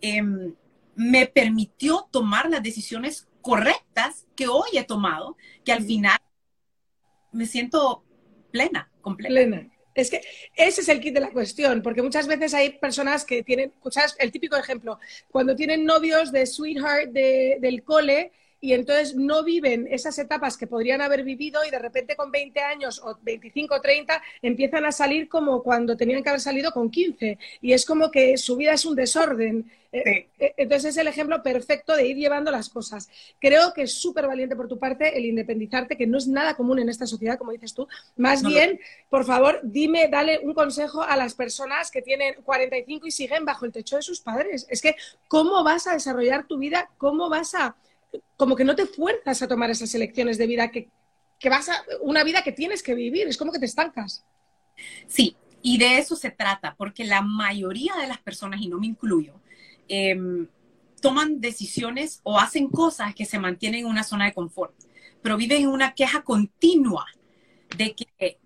[0.00, 0.54] em,
[0.96, 6.18] me permitió tomar las decisiones correctas que hoy he tomado, que al final
[7.32, 8.04] me siento
[8.50, 9.34] plena, completa.
[9.34, 9.70] Plena.
[9.94, 10.22] Es que
[10.56, 14.16] ese es el kit de la cuestión, porque muchas veces hay personas que tienen, ¿sabes?
[14.18, 14.98] El típico ejemplo,
[15.30, 18.32] cuando tienen novios de sweetheart del cole
[18.64, 22.60] y entonces no viven esas etapas que podrían haber vivido y de repente con 20
[22.60, 26.90] años o 25 o 30 empiezan a salir como cuando tenían que haber salido con
[26.90, 29.70] 15 y es como que su vida es un desorden.
[29.92, 33.10] Eh, eh, entonces es el ejemplo perfecto de ir llevando las cosas.
[33.38, 36.78] Creo que es súper valiente por tu parte el independizarte, que no es nada común
[36.78, 37.86] en esta sociedad, como dices tú.
[38.16, 43.10] Más bien, por favor, dime, dale un consejo a las personas que tienen 45 y
[43.10, 44.66] siguen bajo el techo de sus padres.
[44.70, 44.96] Es que,
[45.28, 46.88] ¿cómo vas a desarrollar tu vida?
[46.96, 47.76] ¿Cómo vas a
[48.36, 50.88] como que no te fuerzas a tomar esas elecciones de vida que,
[51.44, 54.24] vas a, una vida que tienes que vivir, es como que te estancas.
[55.06, 58.86] Sí, y de eso se trata, porque la mayoría de las personas, y no me
[58.86, 59.34] incluyo,
[59.88, 60.48] em,
[61.00, 64.74] toman decisiones o hacen cosas que se mantienen en una zona de confort,
[65.22, 67.06] pero viven en una queja continua
[67.76, 68.38] de que,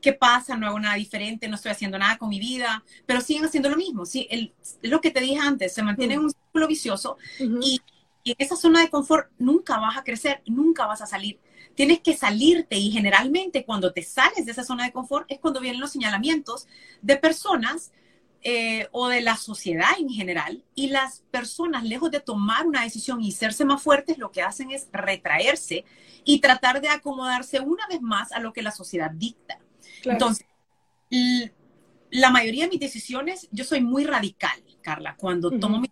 [0.00, 0.56] ¿qué pasa?
[0.56, 3.76] No hago nada diferente, no estoy haciendo nada con mi vida, pero siguen haciendo lo
[3.76, 4.06] mismo.
[4.06, 4.52] Sí, el,
[4.82, 7.16] lo que te dije antes, se mantiene en un círculo vicioso
[7.62, 7.80] y
[8.22, 11.40] y en esa zona de confort nunca vas a crecer, nunca vas a salir.
[11.74, 15.60] Tienes que salirte y generalmente cuando te sales de esa zona de confort es cuando
[15.60, 16.66] vienen los señalamientos
[17.00, 17.92] de personas
[18.42, 20.64] eh, o de la sociedad en general.
[20.74, 24.70] Y las personas, lejos de tomar una decisión y serse más fuertes, lo que hacen
[24.70, 25.84] es retraerse
[26.24, 29.58] y tratar de acomodarse una vez más a lo que la sociedad dicta.
[30.04, 30.46] Entonces,
[32.10, 35.82] la mayoría de mis decisiones, yo soy muy radical, Carla, cuando tomo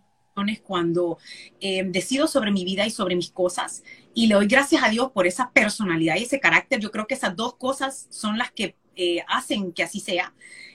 [0.63, 1.19] cuando
[1.61, 3.83] eh, decido sobre mi vida y sobre mis cosas.
[4.15, 6.81] Y le doy gracias a Dios por esa personalidad y ese carácter.
[6.81, 10.35] Yo creo que esas dos cosas son las que eh, hacen que así sea.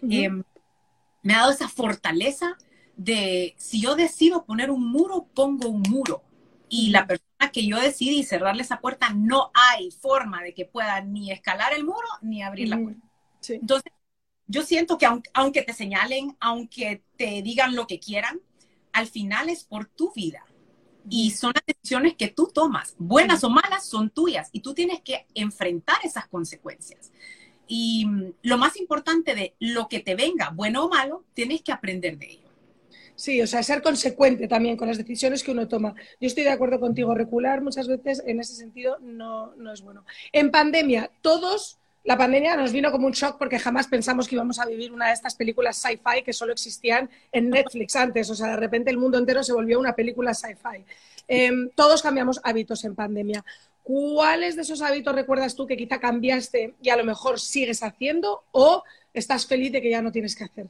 [0.09, 0.43] Em,
[1.21, 2.57] me ha dado esa fortaleza
[2.95, 6.23] de si yo decido poner un muro, pongo un muro.
[6.69, 11.01] Y la persona que yo decidí cerrarle esa puerta, no hay forma de que pueda
[11.01, 13.01] ni escalar el muro ni abrir la puerta.
[13.47, 13.91] Entonces,
[14.47, 18.39] yo siento que aunque te señalen, aunque te digan lo que quieran,
[18.93, 20.45] al final es por tu vida.
[21.09, 25.01] Y son las decisiones que tú tomas, buenas o malas, son tuyas y tú tienes
[25.01, 27.11] que enfrentar esas consecuencias.
[27.67, 31.73] Y mm, lo más importante de lo que te venga, bueno o malo, tienes que
[31.73, 32.43] aprender de ello.
[33.15, 35.93] Sí, o sea, ser consecuente también con las decisiones que uno toma.
[36.19, 40.05] Yo estoy de acuerdo contigo, recular muchas veces en ese sentido no, no es bueno.
[40.31, 44.59] En pandemia, todos, la pandemia nos vino como un shock porque jamás pensamos que íbamos
[44.59, 48.29] a vivir una de estas películas sci-fi que solo existían en Netflix antes.
[48.29, 50.83] O sea, de repente el mundo entero se volvió una película sci-fi.
[51.27, 53.45] Em, todos cambiamos hábitos en pandemia.
[53.83, 58.43] ¿Cuáles de esos hábitos recuerdas tú que quizá cambiaste y a lo mejor sigues haciendo
[58.51, 60.67] o estás feliz de que ya no tienes que hacer?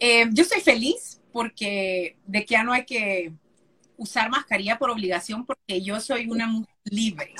[0.00, 3.32] Eh, yo estoy feliz porque de que ya no hay que
[3.96, 7.34] usar mascarilla por obligación porque yo soy una mujer libre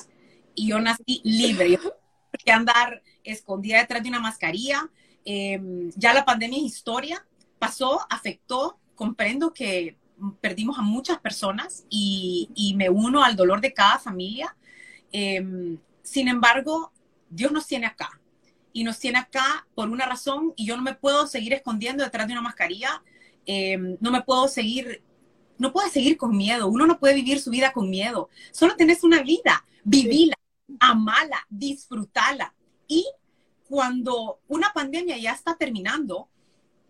[0.55, 1.79] y yo nací libre.
[2.45, 4.91] que andar escondida detrás de una mascarilla.
[5.25, 5.61] Eh,
[5.97, 7.27] ya la pandemia es historia,
[7.59, 9.97] pasó, afectó, comprendo que
[10.41, 14.57] perdimos a muchas personas y, y me uno al dolor de cada familia.
[15.13, 16.93] Eh, sin embargo,
[17.31, 18.21] Dios nos tiene acá.
[18.73, 22.27] Y nos tiene acá por una razón y yo no me puedo seguir escondiendo detrás
[22.27, 23.03] de una mascarilla,
[23.47, 25.01] eh, no me puedo seguir,
[25.59, 29.05] no puedo seguir con miedo, uno no puede vivir su vida con miedo, solo tenés
[29.05, 30.35] una vida, vivila,
[30.81, 32.55] amala, disfrutala
[32.89, 33.07] y
[33.69, 36.29] cuando una pandemia ya está terminando,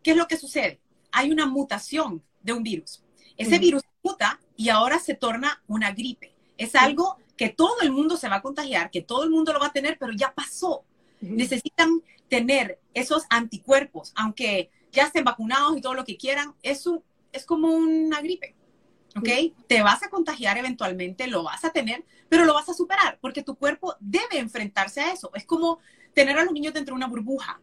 [0.02, 0.80] ¿qué es lo que sucede?
[1.12, 3.02] Hay una mutación de un virus.
[3.36, 6.34] Ese virus muta y ahora se torna una gripe.
[6.56, 9.60] Es algo que todo el mundo se va a contagiar, que todo el mundo lo
[9.60, 10.84] va a tener, pero ya pasó
[11.30, 16.84] necesitan tener esos anticuerpos, aunque ya estén vacunados y todo lo que quieran, es,
[17.32, 18.54] es como una gripe.
[19.16, 19.28] ¿Ok?
[19.68, 23.42] Te vas a contagiar eventualmente, lo vas a tener, pero lo vas a superar porque
[23.42, 25.30] tu cuerpo debe enfrentarse a eso.
[25.34, 25.78] Es como
[26.14, 27.60] tener a los niños dentro de una burbuja.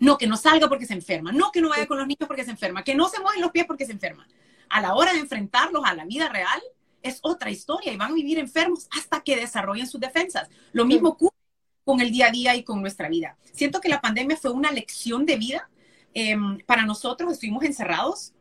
[0.00, 1.32] No, que no salga porque se enferma.
[1.32, 2.84] No, que no vaya con los niños porque se enferma.
[2.84, 4.26] Que no se mueven los pies porque se enferma.
[4.68, 6.60] A la hora de enfrentarlos a la vida real,
[7.02, 10.48] es otra historia y van a vivir enfermos hasta que desarrollen sus defensas.
[10.72, 11.36] Lo mismo ocurre
[11.84, 13.36] con el día a día y con nuestra vida.
[13.52, 15.70] Siento que la pandemia fue una lección de vida.
[16.14, 18.32] Em, para nosotros estuvimos encerrados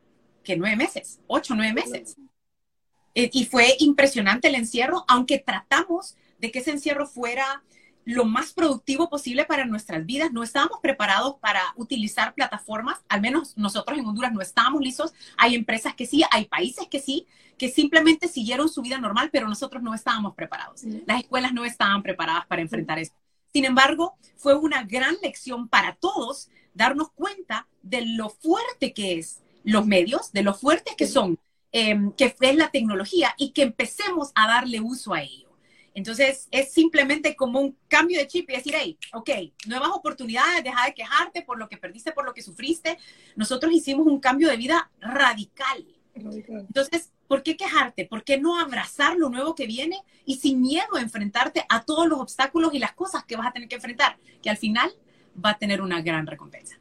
[0.43, 2.15] que nueve meses, ocho, nueve meses.
[3.15, 7.63] Eh, y fue impresionante el encierro, aunque tratamos de que ese encierro fuera
[8.05, 10.31] lo más productivo posible para nuestras vidas.
[10.31, 15.13] No estábamos preparados para utilizar plataformas, al menos nosotros en Honduras no estábamos listos.
[15.37, 19.47] Hay empresas que sí, hay países que sí, que simplemente siguieron su vida normal, pero
[19.47, 20.83] nosotros no estábamos preparados.
[21.05, 23.13] Las escuelas no estaban preparadas para enfrentar eso.
[23.53, 29.41] Sin embargo, fue una gran lección para todos darnos cuenta de lo fuerte que es
[29.63, 31.39] los medios, de lo fuertes que son,
[31.73, 35.49] em, que es la tecnología y que empecemos a darle uso a ello.
[35.93, 39.29] Entonces, es simplemente como un cambio de chip y decir, hey, ok,
[39.67, 42.97] nuevas oportunidades, deja de quejarte por lo que perdiste, por lo que sufriste.
[43.35, 45.85] Nosotros hicimos un cambio de vida radical.
[46.15, 48.05] Entonces, ¿por qué quejarte?
[48.05, 52.07] ¿Por qué no abrazar lo nuevo que viene y sin miedo a enfrentarte a todos
[52.07, 54.17] los obstáculos y las cosas que vas a tener que enfrentar?
[54.41, 54.91] Que al final
[55.43, 56.77] va a tener una gran recompensa.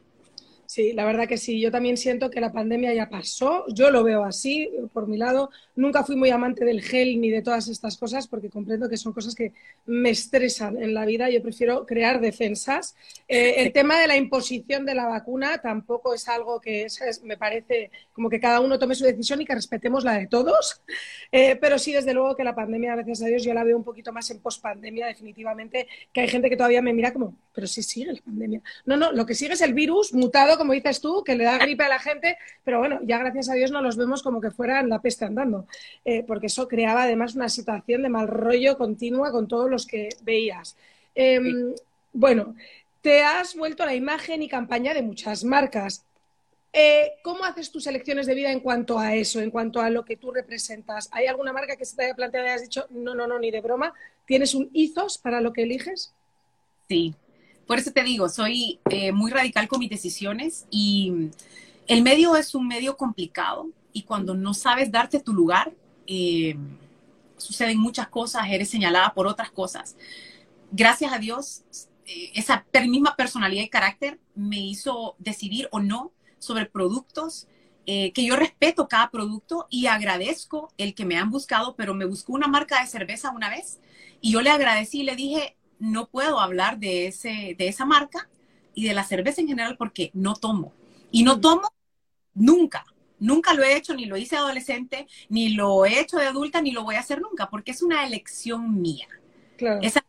[0.73, 1.61] Sí, la verdad que sí.
[1.61, 3.67] Yo también siento que la pandemia ya pasó.
[3.69, 5.51] Yo lo veo así, por mi lado.
[5.77, 9.13] Nunca fui muy amante del gel ni de todas estas cosas porque comprendo que son
[9.13, 9.53] cosas que
[9.85, 11.29] me estresan en la vida.
[11.29, 12.97] Yo prefiero crear defensas.
[13.29, 16.87] Eh, el tema de la imposición de la vacuna tampoco es algo que
[17.23, 20.81] me parece como que cada uno tome su decisión y que respetemos la de todos.
[21.31, 23.85] Eh, pero sí, desde luego que la pandemia, gracias a Dios, yo la veo un
[23.85, 27.83] poquito más en pospandemia, definitivamente, que hay gente que todavía me mira como, pero sí
[27.83, 28.63] sigue la pandemia.
[28.87, 31.59] No, no, lo que sigue es el virus mutado como dices tú, que le da
[31.59, 34.53] gripe a la gente, pero bueno, ya gracias a Dios no los vemos como que
[34.53, 35.67] fueran la peste andando,
[36.05, 40.11] eh, porque eso creaba además una situación de mal rollo continua con todos los que
[40.23, 40.77] veías.
[41.17, 41.75] Em,
[42.13, 42.55] bueno,
[43.01, 46.05] te has vuelto la imagen y campaña de muchas marcas.
[46.73, 50.05] Eh, ¿Cómo haces tus elecciones de vida en cuanto a eso, en cuanto a lo
[50.05, 51.09] que tú representas?
[51.11, 53.51] ¿Hay alguna marca que se te haya planteado y hayas dicho, no, no, no, ni
[53.51, 53.93] de broma?
[54.27, 56.15] ¿Tienes un ethos para lo que eliges?
[56.89, 57.17] Sí,
[57.73, 61.31] por eso te digo, soy eh, muy radical con mis decisiones y
[61.87, 65.73] el medio es un medio complicado y cuando no sabes darte tu lugar,
[66.07, 66.55] eh,
[67.39, 69.97] suceden muchas cosas, eres señalada por otras cosas.
[70.71, 71.63] Gracias a Dios,
[72.05, 77.49] eh, esa misma personalidad y carácter me hizo decidir o no sobre productos,
[77.87, 82.35] que yo respeto cada producto y agradezco el que me han buscado, pero me buscó
[82.35, 83.81] una marca de cerveza una vez
[84.21, 88.29] y yo le agradecí y le dije, no puedo hablar de, ese, de esa marca
[88.73, 90.73] y de la cerveza en general porque no tomo.
[91.11, 91.73] Y no tomo
[92.35, 92.87] nunca.
[93.19, 96.71] Nunca lo he hecho, ni lo hice adolescente, ni lo he hecho de adulta, ni
[96.71, 99.09] lo voy a hacer nunca, porque es una elección mía.
[99.81, 100.05] Esa,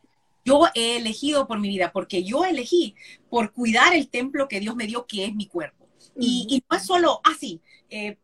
[0.45, 2.95] yo he elegido por mi vida, porque yo elegí
[3.29, 5.87] por cuidar el templo que Dios me dio, que es mi cuerpo.
[6.19, 8.17] y, no es solo así, ah, eh,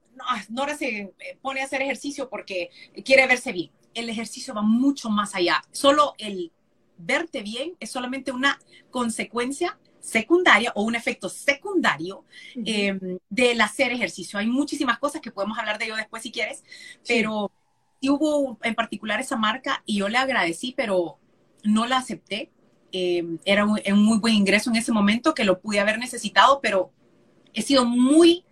[0.50, 2.70] no, no se pone a hacer ejercicio porque
[3.04, 3.72] quiere verse bien.
[3.96, 5.64] El ejercicio va mucho más allá.
[5.72, 6.52] Solo el
[7.00, 8.60] verte bien es solamente una
[8.92, 12.24] consecuencia secundaria o un efecto secundario
[12.66, 14.40] em, del hacer ejercicio.
[14.40, 16.64] Hay muchísimas cosas que podemos hablar de ello después si quieres,
[17.08, 17.52] pero
[18.02, 21.18] sí hubo en particular esa marca y yo le agradecí, pero
[21.64, 22.52] no la acepté.
[22.92, 26.60] Em, era un, un, muy buen ingreso en ese momento que lo pude haber necesitado,
[26.62, 26.92] pero
[27.54, 28.46] he sido muy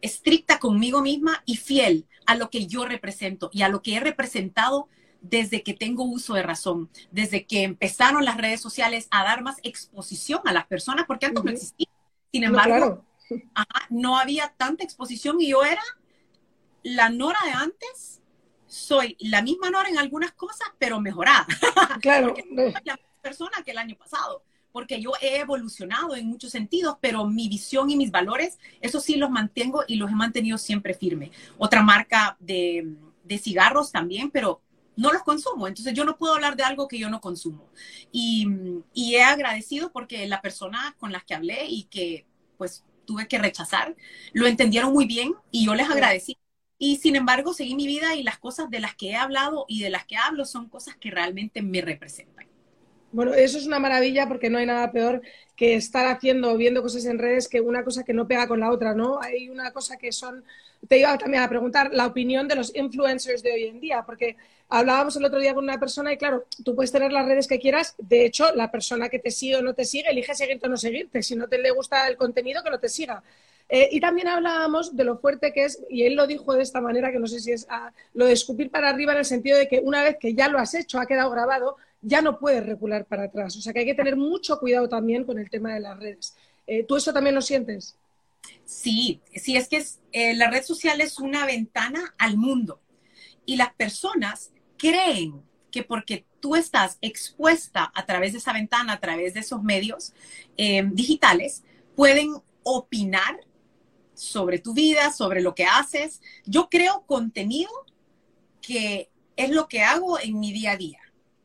[0.00, 4.00] estricta conmigo misma y fiel a lo que yo represento y a lo que he
[4.00, 4.88] representado
[5.20, 9.56] desde que tengo uso de razón, desde que empezaron las redes sociales a dar más
[9.62, 11.88] exposición a las personas, porque antes no existía.
[12.32, 13.04] Sin embargo,
[13.90, 15.82] no, había tanta exposición y yo era
[16.82, 18.20] la Nora de antes,
[18.66, 21.46] soy la misma Nora en algunas cosas, pero mejorada.
[22.00, 22.34] Claro.
[22.36, 26.98] soy la misma persona que el año pasado porque yo he evolucionado en muchos sentidos,
[27.00, 30.94] pero mi visión y mis valores, eso sí los mantengo y los he mantenido siempre
[30.94, 31.32] firme.
[31.56, 32.86] Otra marca de,
[33.24, 34.60] de cigarros también, pero
[34.98, 35.68] no los consumo.
[35.68, 37.70] Entonces yo no puedo hablar de algo que yo no consumo.
[38.12, 38.46] Y,
[38.92, 42.26] y, he agradecido porque la persona con las que hablé y que
[42.58, 43.96] pues tuve que rechazar,
[44.32, 46.36] lo entendieron muy bien y yo les agradecí.
[46.78, 49.82] Y sin embargo, seguí mi vida y las cosas de las que he hablado y
[49.82, 52.46] de las que hablo son cosas que realmente me representan.
[53.10, 55.22] Bueno, eso es una maravilla porque no hay nada peor
[55.56, 58.60] que estar haciendo o viendo cosas en redes que una cosa que no pega con
[58.60, 59.20] la otra, ¿no?
[59.22, 60.44] Hay una cosa que son,
[60.86, 64.36] te iba también a preguntar la opinión de los influencers de hoy en día, porque
[64.68, 67.58] hablábamos el otro día con una persona y claro, tú puedes tener las redes que
[67.58, 70.70] quieras, de hecho, la persona que te sigue o no te sigue, elige seguirte o
[70.70, 73.22] no seguirte, si no te le gusta el contenido, que no te siga.
[73.70, 76.80] Eh, y también hablábamos de lo fuerte que es, y él lo dijo de esta
[76.80, 79.58] manera, que no sé si es ah, lo de escupir para arriba en el sentido
[79.58, 82.64] de que una vez que ya lo has hecho, ha quedado grabado, ya no puedes
[82.64, 83.56] recular para atrás.
[83.56, 86.34] O sea que hay que tener mucho cuidado también con el tema de las redes.
[86.66, 87.96] Eh, ¿Tú eso también lo sientes?
[88.64, 92.80] Sí, sí, es que eh, la red social es una ventana al mundo
[93.44, 99.00] y las personas creen que porque tú estás expuesta a través de esa ventana, a
[99.00, 100.14] través de esos medios
[100.56, 101.62] eh, digitales,
[101.94, 103.40] pueden opinar
[104.14, 106.22] sobre tu vida, sobre lo que haces.
[106.44, 107.70] Yo creo contenido
[108.60, 111.00] que es lo que hago en mi día a día.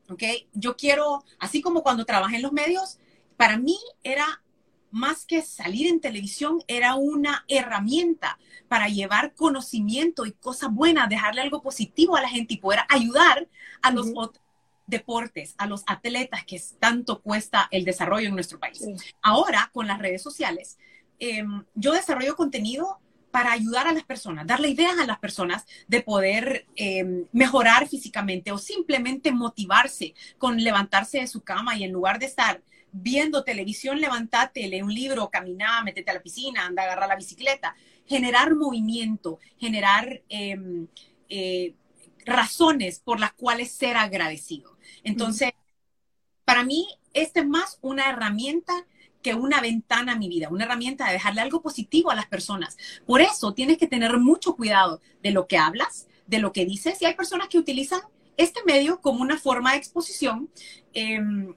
[0.08, 0.22] ¿ok?
[0.52, 2.98] Yo quiero, así como cuando trabajé en los medios,
[3.36, 4.42] para mí era
[4.90, 8.38] más que salir en televisión, era una herramienta
[8.74, 13.46] para llevar conocimiento y cosas buenas, dejarle algo positivo a la gente y poder ayudar
[13.80, 14.42] a los otros
[14.88, 18.84] deportes, a los atletas que tanto cuesta el desarrollo en nuestro país.
[19.22, 20.76] Ahora, con las redes sociales,
[21.20, 22.98] em, yo desarrollo contenido
[23.30, 28.50] para ayudar a las personas, darle ideas a las personas de poder em, mejorar físicamente
[28.50, 32.60] o simplemente motivarse con levantarse de su cama y en lugar de estar
[32.96, 37.16] viendo televisión, levántate, lee un libro, camina, métete a la piscina, anda a agarrar la
[37.16, 37.74] bicicleta.
[38.06, 40.86] Generar movimiento, generar em,
[41.28, 41.74] eh,
[42.26, 44.76] razones por las cuales ser agradecido.
[45.02, 45.52] Entonces,
[46.44, 48.86] para mí, esta es más una herramienta
[49.22, 52.76] que una ventana a mi vida, una herramienta de dejarle algo positivo a las personas.
[53.06, 57.00] Por eso tienes que tener mucho cuidado de lo que hablas, de lo que dices.
[57.00, 58.00] Y hay personas que utilizan
[58.36, 60.50] este medio como una forma de exposición
[60.92, 61.54] em,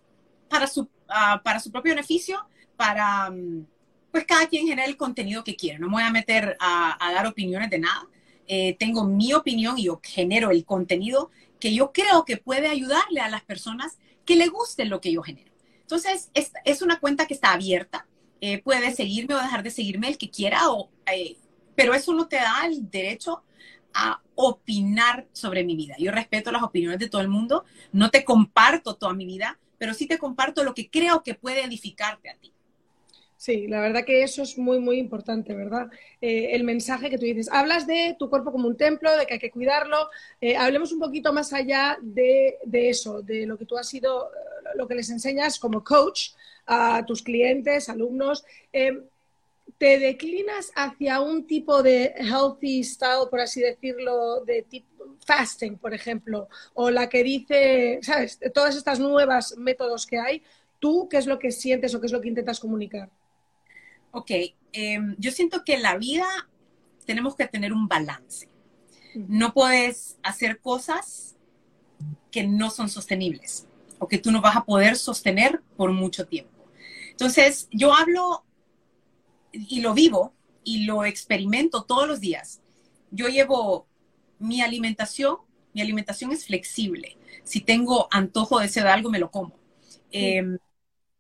[0.47, 3.65] para, su, ah, para su propio beneficio, para, mm,
[4.17, 5.77] pues cada quien genera el contenido que quiere.
[5.77, 8.08] No me voy a meter a, dar opiniones de nada.
[8.47, 13.19] Eh, tengo mi opinión y yo genero el contenido que yo creo que puede ayudarle
[13.19, 15.51] a las personas que le guste lo que yo genero.
[15.82, 18.08] Entonces, es, una cuenta que está abierta.
[18.41, 21.38] Eh, puede seguirme o dejar de seguirme el que quiera, o, eh,
[21.75, 23.43] pero eso no te da el derecho
[23.93, 25.93] a opinar sobre mi vida.
[25.99, 29.93] Yo respeto las opiniones de todo el mundo, no te comparto toda mi vida, pero
[29.93, 32.51] sí te comparto lo que creo que puede edificarte a ti.
[33.38, 35.89] Sí, la verdad que eso es muy, muy importante, ¿verdad?
[36.21, 37.50] Eh, el mensaje que tú dices.
[37.52, 40.10] Hablas de tu cuerpo como un templo, de que hay que cuidarlo.
[40.41, 44.32] Eh, hablemos un poquito más allá de, eso, de lo que tú has sido,
[44.76, 46.32] lo que les enseñas como coach
[46.65, 48.43] a tus clientes, alumnos.
[48.73, 49.04] Eh,
[49.78, 55.93] ¿Te declinas hacia un tipo de healthy style, por así decirlo, de tipo fasting, por
[55.93, 56.50] ejemplo?
[56.73, 58.39] O la que dice, ¿sabes?
[58.54, 60.43] Todas estas nuevas métodos que hay.
[60.80, 63.10] ¿Tú qué es lo que sientes o qué es lo que intentas comunicar?
[64.17, 64.32] Ok,
[64.71, 66.25] em, yo siento que en la vida
[67.06, 68.50] tenemos que tener un balance.
[69.13, 71.35] No puedes hacer cosas
[72.31, 73.67] que no son sostenibles
[74.00, 76.65] o que tú no vas a poder sostener por mucho tiempo.
[77.12, 78.44] Entonces, yo hablo
[79.52, 80.33] y lo vivo
[80.63, 82.63] y lo experimento todos los días.
[83.12, 83.85] Yo llevo
[84.39, 85.37] mi alimentación,
[85.75, 87.19] mi alimentación es flexible.
[87.44, 89.60] Si tengo antojo de ser algo, me lo como.
[90.10, 90.58] Em,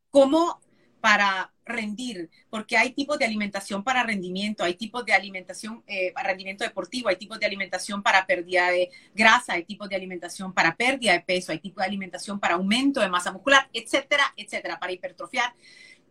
[0.09, 0.59] como
[0.99, 6.29] para rendir, porque hay tipos de alimentación para rendimiento, hay tipos de alimentación eh, para
[6.29, 10.75] rendimiento deportivo, hay tipos de alimentación para pérdida de grasa, hay tipos de alimentación para
[10.75, 14.91] pérdida de peso, hay tipos de alimentación para aumento de masa muscular, etcétera, etcétera, para
[14.91, 15.53] hipertrofiar.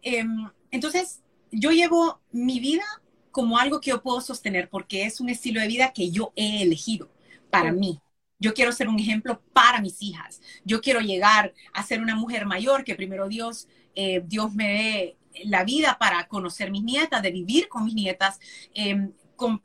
[0.03, 2.85] Em, entonces, yo llevo mi vida
[3.31, 6.63] como algo que yo puedo sostener porque es un estilo de vida que yo he
[6.63, 7.11] elegido
[7.51, 8.01] para mí.
[8.39, 10.41] Yo quiero ser un ejemplo para mis hijas.
[10.65, 15.17] Yo quiero llegar a ser una mujer mayor que primero Dios, eh, Dios me dé
[15.45, 18.39] la vida para conocer mis nietas, de vivir con mis nietas,
[18.75, 19.13] em,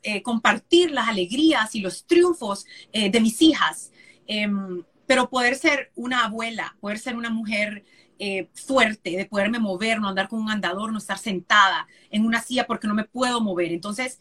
[0.02, 3.90] eh, compartir las alegrías y los triunfos eh, de mis hijas,
[4.26, 7.84] em, pero poder ser una abuela, poder ser una mujer
[8.18, 12.40] eh, fuerte, de poderme mover, no andar con un andador, no estar sentada en una
[12.40, 13.72] silla porque no me puedo mover.
[13.72, 14.20] Entonces,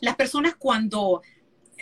[0.00, 1.22] las personas cuando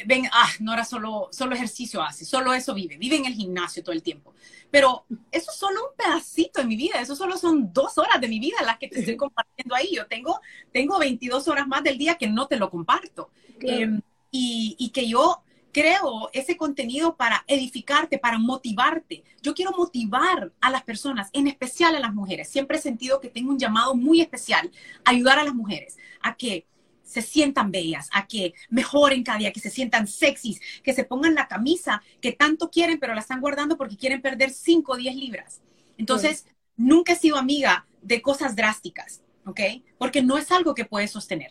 [0.06, 3.92] ven, ah, Nora solo, solo ejercicio hace, solo eso vive, vive en el gimnasio todo
[3.92, 4.34] el tiempo.
[4.70, 8.28] Pero eso es solo un pedacito de mi vida, eso solo son dos horas de
[8.28, 9.94] mi vida las que te estoy compartiendo ahí.
[9.94, 10.40] Yo tengo,
[10.72, 13.30] tengo 22 horas más del día que no te lo comparto.
[13.60, 15.42] Em, y, y, que yo
[15.72, 19.24] creo ese contenido para edificarte, para motivarte.
[19.42, 22.48] Yo quiero motivar a las personas, en especial a las mujeres.
[22.48, 24.70] Siempre he sentido que tengo un llamado muy especial,
[25.04, 26.66] ayudar a las mujeres a que
[27.10, 31.34] se sientan bellas, a que mejoren cada día, que se sientan sexys, que se pongan
[31.34, 35.16] la camisa que tanto quieren, pero la están guardando porque quieren perder 5 o 10
[35.16, 35.60] libras.
[35.98, 36.46] Entonces,
[36.76, 39.60] nunca he sido amiga de cosas drásticas, ¿ok?
[39.98, 41.50] Porque no es algo que puedes sostener.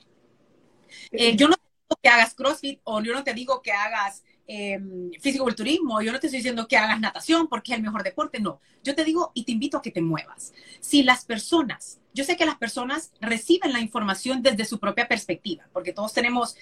[1.12, 4.24] Eh, yo no te digo que hagas CrossFit o yo no te digo que hagas
[4.52, 4.80] eh,
[5.22, 8.60] físico-culturismo, yo no te estoy diciendo que hagas natación porque es el mejor deporte, no.
[8.84, 10.54] Yo te digo y te invito a que te muevas.
[10.80, 15.70] Si las personas, yo sé que las personas reciben la información desde su propia perspectiva,
[15.72, 16.56] porque todos tenemos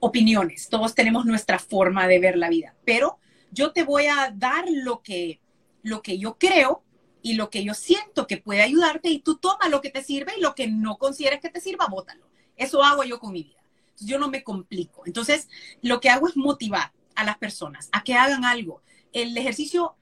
[0.00, 3.20] opiniones, todos tenemos nuestra forma de ver la vida, pero
[3.52, 5.40] yo te voy a dar lo que,
[5.84, 6.82] lo que yo creo
[7.22, 10.32] y lo que yo siento que puede ayudarte y tú toma lo que te sirve
[10.36, 12.26] y lo que no consideres que te sirva, bótalo.
[12.56, 13.62] Eso hago yo con mi vida.
[14.00, 15.02] Yo no me complico.
[15.06, 15.48] Entonces,
[15.82, 18.80] lo que hago es motivar a las personas a que hagan algo.
[19.12, 19.96] El ejercicio,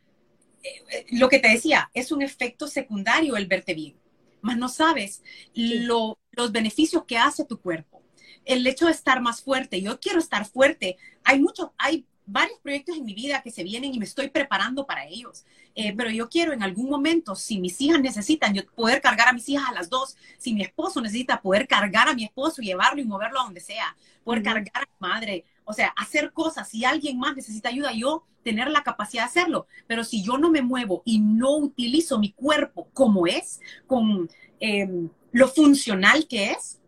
[0.62, 3.96] eh, eh, lo que te decía, es un efecto secundario el verte bien,
[4.42, 5.22] más no sabes
[5.54, 6.16] los
[6.52, 8.02] beneficios que hace tu cuerpo.
[8.44, 10.98] El hecho de estar más fuerte, yo quiero estar fuerte.
[11.24, 14.86] Hay mucho, hay varios proyectos en mi vida que se vienen y me estoy preparando
[14.86, 15.44] para ellos.
[15.74, 19.32] Eh, pero yo quiero en algún momento, si mis hijas necesitan, yo poder cargar a
[19.32, 22.66] mis hijas a las dos, si mi esposo necesita poder cargar a mi esposo y
[22.66, 26.68] llevarlo y moverlo a donde sea, poder cargar a mi madre, o sea, hacer cosas,
[26.68, 29.66] si alguien más necesita ayuda, yo tener la capacidad de hacerlo.
[29.88, 35.10] Pero si yo no me muevo y no utilizo mi cuerpo como es, con em,
[35.32, 36.78] lo funcional que es,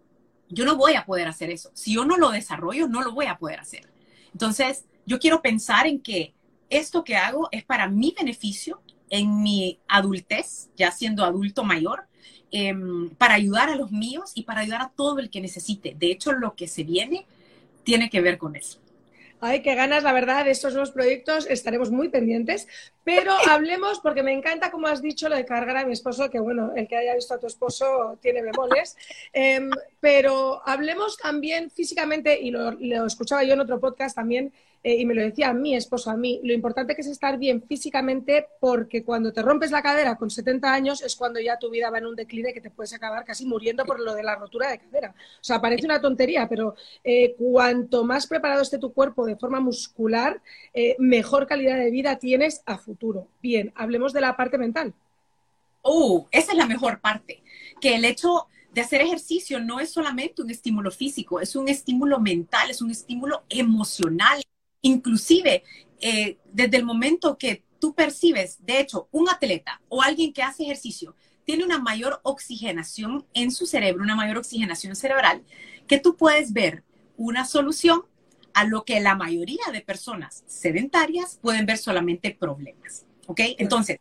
[0.48, 1.70] yo no voy a poder hacer eso.
[1.74, 3.90] Si yo no lo desarrollo, no lo voy a poder hacer.
[4.32, 6.32] Entonces, yo quiero pensar en que
[6.70, 12.06] esto que hago es para mi beneficio en mi adultez, ya siendo adulto mayor,
[12.52, 15.96] em, para ayudar a los míos y para ayudar a todo el que necesite.
[15.98, 17.26] De hecho, lo que se viene
[17.88, 18.78] tiene que ver con eso.
[19.40, 22.68] Ay, qué ganas, la verdad, de estos nuevos proyectos estaremos muy pendientes.
[23.02, 26.38] Pero hablemos, porque me encanta, como has dicho, lo de cargar a mi esposo, que
[26.38, 28.94] bueno, el que haya visto a tu esposo tiene bemoles.
[29.32, 29.70] Em,
[30.00, 34.52] pero hablemos también físicamente, y lo, lo, escuchaba yo en otro podcast también,
[34.82, 37.38] eh, y me lo decía a mi esposo, a mí, lo importante que es estar
[37.38, 41.70] bien físicamente porque cuando te rompes la cadera con 70 años es cuando ya tu
[41.70, 44.36] vida va en un declive que te puedes acabar casi muriendo por lo de la
[44.36, 45.14] rotura de cadera.
[45.16, 49.60] O sea, parece una tontería, pero eh, cuanto más preparado esté tu cuerpo de forma
[49.60, 50.40] muscular,
[50.72, 53.26] eh, mejor calidad de vida tienes a futuro.
[53.42, 54.94] Bien, hablemos de la parte mental.
[55.82, 57.42] Oh, esa es la mejor parte,
[57.80, 62.20] que el hecho de hacer ejercicio no es solamente un estímulo físico, es un estímulo
[62.20, 64.42] mental, es un estímulo emocional,
[64.88, 65.64] Inclusive,
[66.00, 70.62] eh, desde el momento que tú percibes, de hecho, un atleta o alguien que hace
[70.64, 71.14] ejercicio
[71.44, 75.44] tiene una mayor oxigenación en su cerebro, una mayor oxigenación cerebral,
[75.86, 76.84] que tú puedes ver
[77.16, 78.02] una solución
[78.54, 83.04] a lo que la mayoría de personas sedentarias pueden ver solamente problemas.
[83.26, 83.40] ¿Ok?
[83.58, 83.98] Entonces,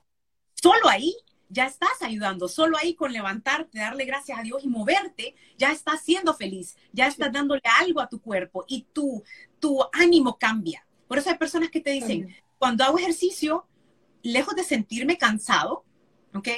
[0.56, 1.16] solo ahí
[1.50, 6.02] ya estás ayudando, solo ahí con levantarte, darle gracias a Dios y moverte, ya estás
[6.02, 9.24] siendo feliz, ya estás dándole algo a tu cuerpo y tu,
[9.60, 10.86] tu ánimo cambia.
[11.08, 13.66] Por eso hay personas que te dicen, cuando hago ejercicio,
[14.24, 15.86] lejos de sentirme cansado,
[16.34, 16.50] ¿ok?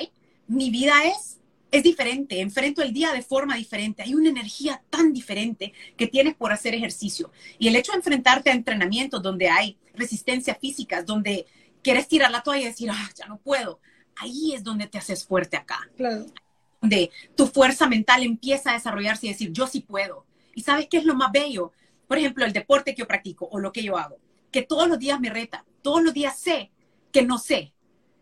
[0.47, 1.39] Mi vida es,
[1.71, 6.33] es diferente, enfrento el día de forma diferente, hay una energía tan diferente que tienes
[6.35, 7.31] por hacer ejercicio.
[7.59, 11.45] Y el hecho de enfrentarte a entrenamientos donde hay resistencia física, donde
[11.83, 13.79] quieres tirar la toalla y decir, ah, ya no puedo,
[14.19, 15.89] ahí es donde te haces fuerte acá.
[15.97, 16.25] Claro.
[16.81, 20.25] Donde tu fuerza mental empieza a desarrollarse y decir, yo sí puedo.
[20.55, 21.71] ¿Y sabes qué es lo más bello?
[22.07, 24.17] Por ejemplo, el deporte que yo practico o lo que yo hago,
[24.51, 26.71] que todos los días me reta, todos los días sé
[27.11, 27.73] que no sé.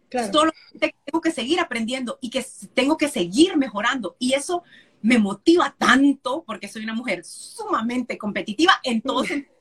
[0.09, 0.31] Claro.
[0.31, 4.15] Todos los días tengo que seguir aprendiendo y que tengo que seguir mejorando.
[4.19, 4.63] Y eso
[5.01, 9.53] me motiva tanto porque soy una mujer sumamente competitiva en todo sentido.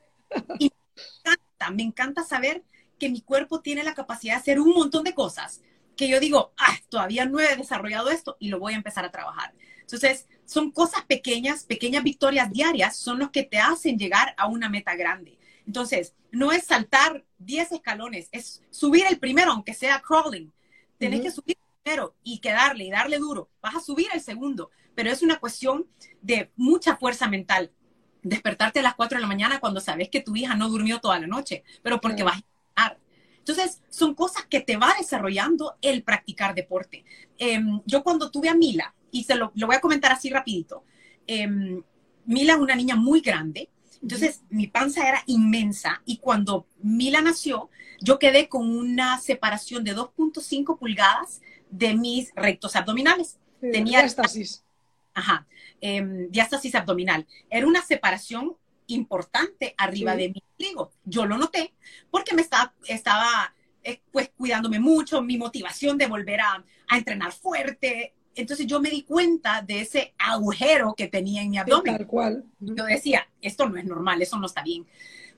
[0.58, 2.64] Y me encanta, me encanta saber
[2.98, 5.60] que mi cuerpo tiene la capacidad de hacer un montón de cosas
[5.96, 9.10] que yo digo, ah, todavía no he desarrollado esto y lo voy a empezar a
[9.10, 9.54] trabajar.
[9.80, 14.68] Entonces, son cosas pequeñas, pequeñas victorias diarias, son los que te hacen llegar a una
[14.68, 15.38] meta grande.
[15.66, 20.52] Entonces, no es saltar 10 escalones, es subir el primero, aunque sea crawling.
[20.98, 23.50] Tienes que subir el primero y quedarle y darle duro.
[23.60, 25.86] Vas a subir el segundo, pero es una cuestión
[26.20, 27.72] de mucha fuerza mental.
[28.22, 31.18] Despertarte a las 4 de la mañana cuando sabes que tu hija no durmió toda
[31.18, 32.42] la noche, pero porque vas
[32.74, 32.96] a
[33.46, 37.04] entonces, son cosas que te va desarrollando el practicar deporte.
[37.38, 40.82] Em, yo cuando tuve a Mila, y se lo, voy a comentar así rapidito,
[41.28, 41.80] em,
[42.24, 43.70] Mila es una niña muy grande,
[44.02, 47.70] entonces mi panza era inmensa y cuando Mila nació,
[48.00, 51.40] yo quedé con una separación de 2.5 pulgadas
[51.70, 53.38] de mis rectos abdominales.
[53.60, 54.64] Tenía diástasis.
[55.14, 55.46] Ajá,
[55.80, 57.28] em, diástasis abdominal.
[57.48, 58.56] Era una separación
[58.88, 60.92] importante arriba de mi ombligo.
[61.04, 61.74] Yo lo noté
[62.10, 67.32] porque me estaba, estaba eh, pues cuidándome mucho, mi motivación de volver a, a, entrenar
[67.32, 68.14] fuerte.
[68.34, 71.96] Entonces yo me di cuenta de ese agujero que tenía en mi abdomen.
[71.96, 72.44] tal cual.
[72.60, 74.86] Yo decía, esto no es normal, eso no está bien.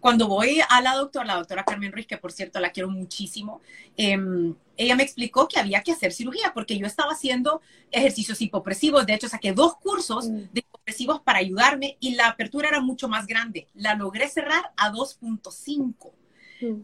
[0.00, 3.60] Cuando voy a la doctora, la doctora Carmen Ruiz, que por cierto la quiero muchísimo,
[3.96, 9.06] em, ella me explicó que había que hacer cirugía porque yo estaba haciendo ejercicios hipopresivos.
[9.06, 10.36] De hecho, saqué dos cursos mm.
[10.52, 13.66] de hipopresivos para ayudarme y la apertura era mucho más grande.
[13.74, 16.27] La logré cerrar a 2.5 mm.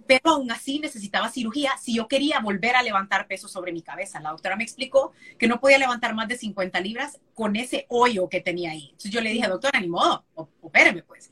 [0.07, 4.21] Pero aún así necesitaba cirugía si yo quería volver a levantar peso sobre mi cabeza.
[4.21, 8.29] La doctora me explicó que no podía levantar más de 50 libras con ese hoyo
[8.29, 8.89] que tenía ahí.
[8.91, 10.25] Entonces yo le dije, doctora, ni modo,
[10.61, 11.31] opéreme pues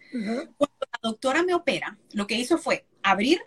[1.03, 3.40] doctora me opera, lo que hizo fue abrir,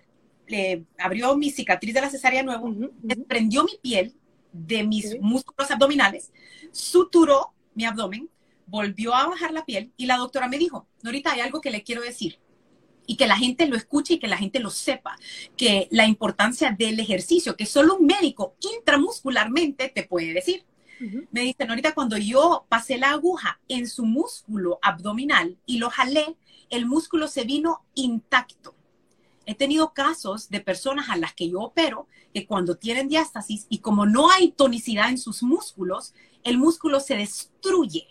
[0.99, 2.71] abrió mi cicatriz de la cesárea nuevo,
[3.01, 4.13] desprendió mi piel
[4.51, 6.31] de mis músculos abdominales,
[6.71, 8.29] suturó mi abdomen,
[8.67, 11.83] volvió a bajar la piel y la doctora me dijo, Norita, hay algo que le
[11.83, 12.39] quiero decir
[13.07, 15.17] y que la gente lo escuche y que la gente lo sepa,
[15.57, 20.65] que la importancia del ejercicio, que solo un médico intramuscularmente te puede decir.
[21.31, 26.37] Me dice, Norita, cuando yo pasé la aguja en su músculo abdominal y lo jalé,
[26.69, 28.75] el músculo se vino intacto.
[29.45, 33.79] He tenido casos de personas a las que yo opero que cuando tienen diástasis y
[33.79, 38.07] como no hay tonicidad en sus músculos, el músculo se destruye.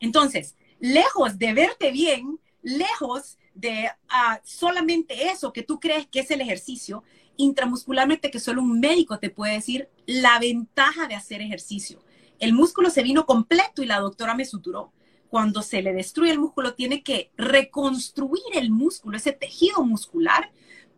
[0.00, 6.30] Entonces, lejos de verte bien, lejos de ah, solamente eso que tú crees que es
[6.30, 7.04] el ejercicio,
[7.36, 12.02] intramuscularmente que solo un médico te puede decir la ventaja de hacer ejercicio.
[12.38, 14.92] El músculo se vino completo y la doctora me suturó
[15.32, 20.52] cuando se le destruye el músculo, tiene que reconstruir el músculo, ese tejido muscular,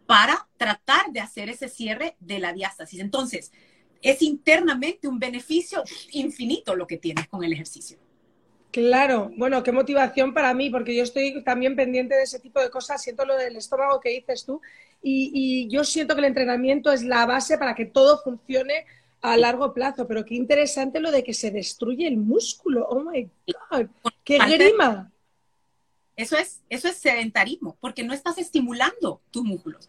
[0.07, 2.99] para tratar de hacer ese cierre de la diástasis.
[2.99, 3.53] Entonces,
[4.03, 7.99] es internamente un beneficio infinito lo que tienes con el ejercicio.
[8.75, 12.71] Claro, bueno, qué motivación para mí, porque yo estoy también pendiente de ese tipo de
[12.71, 14.61] cosas, siento lo del estómago que dices tú,
[15.01, 18.85] y, y yo siento que el entrenamiento es la base para que todo funcione
[19.21, 22.85] a largo plazo, pero qué interesante lo de que se destruye el músculo.
[22.89, 23.87] Oh my God,
[24.25, 25.13] qué grima.
[26.17, 29.89] Eso es, eso es sedentarismo, porque no estás estimulando tus músculos.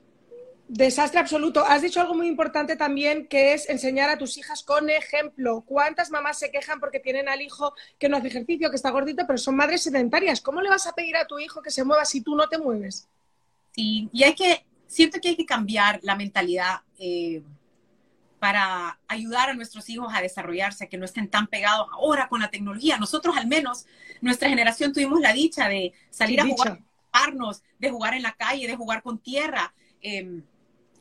[0.68, 1.64] Desastre absoluto.
[1.64, 5.62] Has dicho algo muy importante también, que es enseñar a tus hijas con ejemplo.
[5.62, 9.26] ¿Cuántas mamás se quejan porque tienen al hijo que no hace ejercicio, que está gordito,
[9.28, 10.42] pero son madres sedentarias?
[10.42, 12.58] ¿Cómo le vas a pedir a tu hijo que se mueva si tú no te
[12.58, 13.08] mueves?
[13.74, 16.82] Sí, y hay que, siento que hay que cambiar la mentalidad.
[16.98, 17.44] Eh,
[18.40, 22.52] para ayudar a nuestros hijos a desarrollarse, que no estén tan pegados ahora con la
[22.52, 22.98] tecnología.
[23.00, 23.88] Nosotros al menos,
[24.22, 26.80] nuestra generación tuvimos la dicha de salir a jugar,
[27.80, 30.44] de jugar en la calle, de jugar con tierra, em,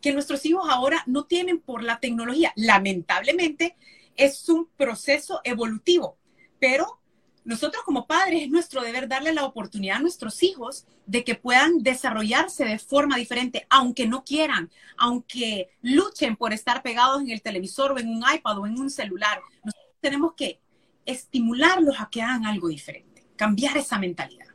[0.04, 2.52] que nuestros hijos ahora no tienen por la tecnología.
[2.56, 3.74] Lamentablemente
[4.16, 6.18] es un proceso evolutivo,
[6.60, 7.00] pero
[7.42, 11.82] nosotros como padres es nuestro deber darle la oportunidad a nuestros hijos de que puedan
[11.82, 17.92] desarrollarse de forma diferente, aunque no quieran, aunque luchen por estar pegados en el televisor
[17.92, 19.40] o en un iPad o en un celular.
[19.64, 20.60] Nosotros tenemos que
[21.06, 24.53] estimularlos a que hagan algo diferente, cambiar esa mentalidad.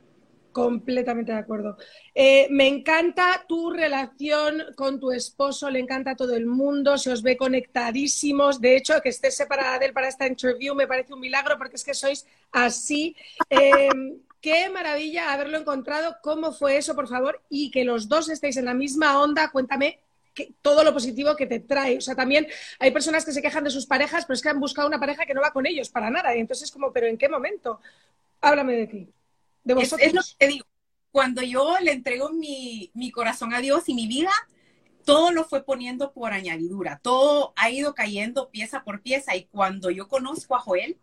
[0.52, 1.76] Completamente de acuerdo.
[2.12, 7.12] Eh, me encanta tu relación con tu esposo, le encanta a todo el mundo, se
[7.12, 8.60] os ve conectadísimos.
[8.60, 11.76] De hecho, que estés separada de él para esta interview me parece un milagro porque
[11.76, 13.14] es que sois así.
[13.48, 16.16] Em, qué maravilla haberlo encontrado.
[16.20, 17.40] ¿Cómo fue eso, por favor?
[17.48, 19.50] Y que los dos estéis en la misma onda.
[19.52, 20.00] Cuéntame
[20.62, 21.98] todo lo positivo que te trae.
[21.98, 22.48] O sea, también
[22.80, 25.26] hay personas que se quejan de sus parejas, pero es que han buscado una pareja
[25.26, 26.34] que no va con ellos para nada.
[26.34, 27.80] Y entonces, como, ¿pero en qué momento?
[28.40, 29.08] Háblame de ti.
[29.64, 30.66] Es, lo que digo.
[31.12, 34.30] Cuando yo le entrego mi, mi corazón a Dios y mi vida,
[35.04, 37.00] todo lo fue poniendo por añadidura.
[37.02, 39.34] Todo ha ido cayendo pieza por pieza.
[39.36, 40.98] Y cuando yo conozco a Joel,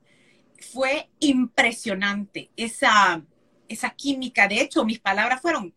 [0.59, 3.23] fue impresionante esa,
[3.67, 4.47] esa química.
[4.47, 5.73] De hecho, mis palabras fueron,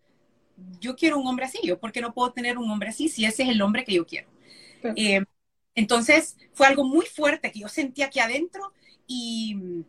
[0.80, 3.24] yo quiero un hombre así, yo, ¿por qué no puedo tener un hombre así si
[3.24, 4.28] ese es el hombre que yo quiero?
[4.96, 5.22] Eh,
[5.74, 8.72] Entonces fue algo muy fuerte que yo sentía aquí adentro
[9.06, 9.84] y,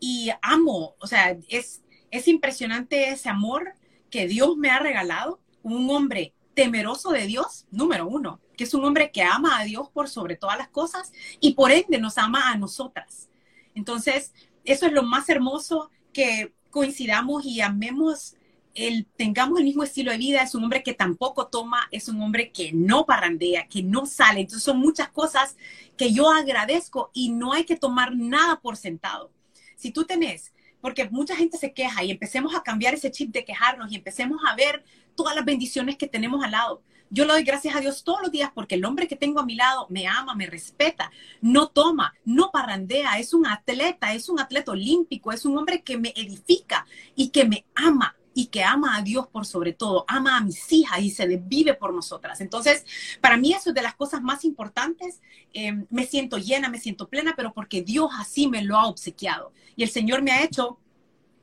[0.00, 1.82] y amo, o sea, es,
[2.12, 3.74] es impresionante ese amor
[4.10, 8.84] que Dios me ha regalado, un hombre temeroso de Dios, número uno, que es un
[8.84, 11.10] hombre que ama a Dios por sobre todas las cosas
[11.40, 13.30] y por ende nos ama a nosotras.
[13.74, 14.34] Entonces,
[14.64, 18.34] eso es lo más hermoso que coincidamos y amemos
[18.74, 22.20] el, tengamos el mismo estilo de vida, es un hombre que tampoco toma, es un
[22.20, 24.40] hombre que no parrandea, que no sale.
[24.40, 25.56] Entonces son muchas cosas
[25.96, 29.30] que yo agradezco y no hay que tomar nada por sentado.
[29.76, 30.51] Si tú tenés,
[30.82, 34.42] porque mucha gente se queja y empecemos a cambiar ese chip de quejarnos y empecemos
[34.46, 36.82] a ver todas las bendiciones que tenemos al lado.
[37.08, 39.46] Yo le doy gracias a Dios todos los días porque el hombre que tengo a
[39.46, 41.10] mi lado me ama, me respeta,
[41.40, 45.98] no toma, no parrandea, es un atleta, es un atleta olímpico, es un hombre que
[45.98, 50.36] me edifica y que me ama y que ama a Dios por sobre todo, ama
[50.36, 52.40] a mis hijas y se vive por nosotras.
[52.40, 52.84] Entonces,
[53.20, 55.20] para mí eso es de las cosas más importantes.
[55.52, 59.52] Em, me siento llena, me siento plena, pero porque Dios así me lo ha obsequiado.
[59.76, 60.78] Y el Señor me ha hecho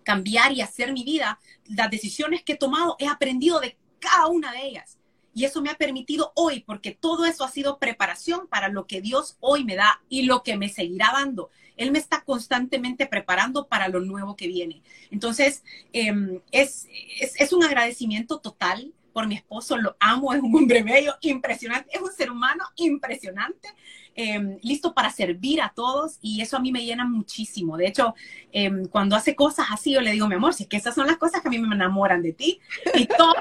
[0.03, 1.39] cambiar y hacer mi vida.
[1.65, 4.97] Las decisiones que he tomado, he aprendido de cada una de ellas.
[5.33, 9.01] Y eso me ha permitido hoy, porque todo eso ha sido preparación para lo que
[9.01, 11.49] Dios hoy me da y lo que me seguirá dando.
[11.79, 14.83] Él me está constantemente preparando para lo nuevo que viene.
[15.11, 15.63] Entonces,
[15.93, 16.87] em, es,
[17.19, 22.01] es, un agradecimiento total por mi esposo, lo amo, es un hombre bello, impresionante, es
[22.01, 23.69] un ser humano impresionante,
[24.13, 27.77] em, listo para servir a todos y eso a mí me llena muchísimo.
[27.77, 28.13] De hecho,
[28.51, 31.07] em, cuando hace cosas así, yo le digo, mi amor, si es que esas son
[31.07, 32.59] las cosas que a mí me enamoran de ti
[32.93, 33.33] y todo,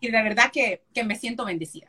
[0.00, 1.88] y de verdad que, que me siento bendecida.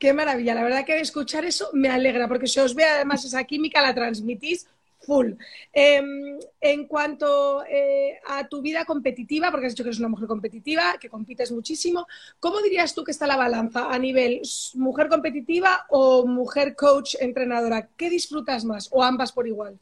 [0.00, 3.44] Qué maravilla, la verdad que escuchar eso me alegra, porque si os ve además esa
[3.44, 4.66] química la transmitís
[5.72, 10.28] Em, en cuanto eh, a tu vida competitiva, porque has dicho que eres una mujer
[10.28, 12.06] competitiva, que compites muchísimo,
[12.40, 14.42] ¿cómo dirías tú que está la balanza a nivel
[14.74, 17.88] mujer competitiva o mujer coach entrenadora?
[17.96, 19.78] ¿Qué disfrutas más o ambas por igual?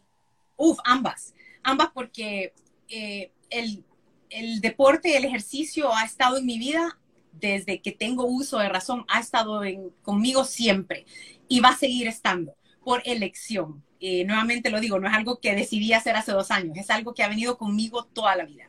[0.56, 1.34] Uf, ambas.
[1.62, 2.52] Ambas porque
[2.88, 3.84] eh, el,
[4.30, 6.98] el deporte el ejercicio ha estado en mi vida
[7.32, 9.60] desde que tengo uso de razón, ha estado
[10.02, 11.04] conmigo siempre
[11.48, 12.54] y va a seguir estando
[12.84, 13.82] por elección.
[14.08, 17.12] Eh, nuevamente lo digo, no es algo que decidí hacer hace dos años, es algo
[17.12, 18.62] que ha venido conmigo toda la vida.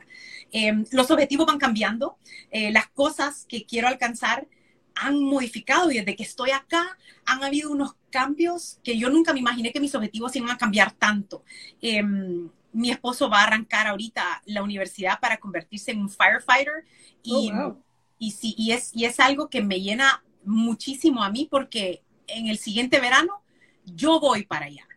[0.50, 2.18] Em, los objetivos van cambiando,
[2.50, 4.48] eh, las cosas que quiero alcanzar
[4.96, 9.38] han modificado y desde que estoy acá han habido unos cambios que yo nunca me
[9.38, 11.44] imaginé que mis objetivos iban a cambiar tanto.
[11.80, 16.84] Em, mi esposo va a arrancar ahorita la universidad para convertirse en un firefighter
[17.22, 17.80] y, oh,
[18.18, 22.48] y, sí, y, es, y es algo que me llena muchísimo a mí porque en
[22.48, 23.40] el siguiente verano
[23.84, 24.87] yo voy para allá.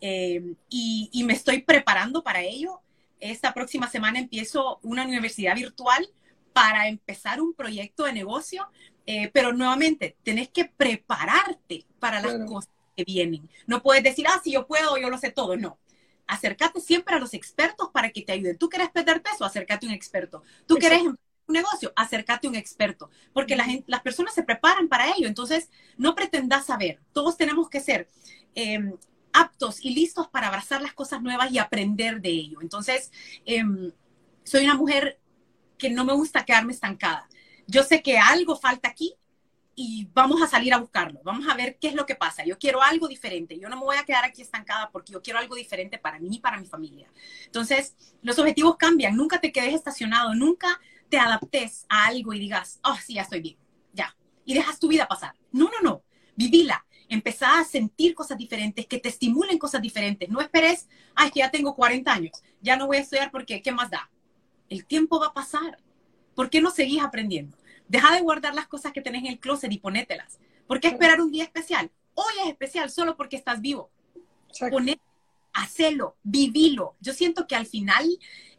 [0.00, 2.80] Eh, y, me estoy preparando para ello.
[3.20, 6.08] Esta próxima semana empiezo una universidad virtual
[6.52, 8.68] para empezar un proyecto de negocio,
[9.06, 13.48] eh, pero nuevamente tenés que prepararte para las cosas que vienen.
[13.66, 15.56] No puedes decir, ah, si yo puedo, yo lo sé todo.
[15.56, 15.78] No.
[16.26, 18.58] Acércate siempre a los expertos para que te ayuden.
[18.58, 20.42] Tú quieres perder peso, acércate a un experto.
[20.66, 21.18] Tú quieres un
[21.48, 25.26] negocio, acércate a un experto, porque la las personas se preparan para ello.
[25.26, 27.00] Entonces, no pretendas saber.
[27.12, 28.08] Todos tenemos que ser
[28.60, 28.92] Em,
[29.38, 32.60] aptos y listos para abrazar las cosas nuevas y aprender de ello.
[32.60, 33.12] Entonces,
[33.44, 33.92] em,
[34.44, 35.20] soy una mujer
[35.76, 37.28] que no me gusta quedarme estancada.
[37.66, 39.14] Yo sé que algo falta aquí
[39.76, 41.20] y vamos a salir a buscarlo.
[41.22, 42.44] Vamos a ver qué es lo que pasa.
[42.44, 43.58] Yo quiero algo diferente.
[43.58, 46.28] Yo no me voy a quedar aquí estancada porque yo quiero algo diferente para mí
[46.32, 47.08] y para mi familia.
[47.44, 49.14] Entonces, los objetivos cambian.
[49.14, 50.34] Nunca te quedes estacionado.
[50.34, 53.56] Nunca te adaptes a algo y digas, oh, sí, ya estoy bien.
[53.92, 54.16] Ya.
[54.44, 55.34] Y dejas tu vida pasar.
[55.52, 56.02] No, no, no.
[56.34, 60.28] Vivila empezar a sentir cosas diferentes, que te estimulen cosas diferentes.
[60.28, 63.72] No esperes, ay, que ya tengo 40 años, ya no voy a estudiar porque, ¿qué
[63.72, 64.10] más da?
[64.68, 65.78] El tiempo va a pasar.
[66.34, 67.56] ¿Por qué no seguís aprendiendo?
[67.88, 70.38] Deja de guardar las cosas que tenés en el closet y ponételas.
[70.66, 71.90] ¿Por qué esperar un día especial?
[72.14, 73.90] Hoy es especial solo porque estás vivo.
[74.70, 75.02] Ponete,
[75.52, 76.94] hacelo, vivilo.
[77.00, 78.06] Yo siento que al final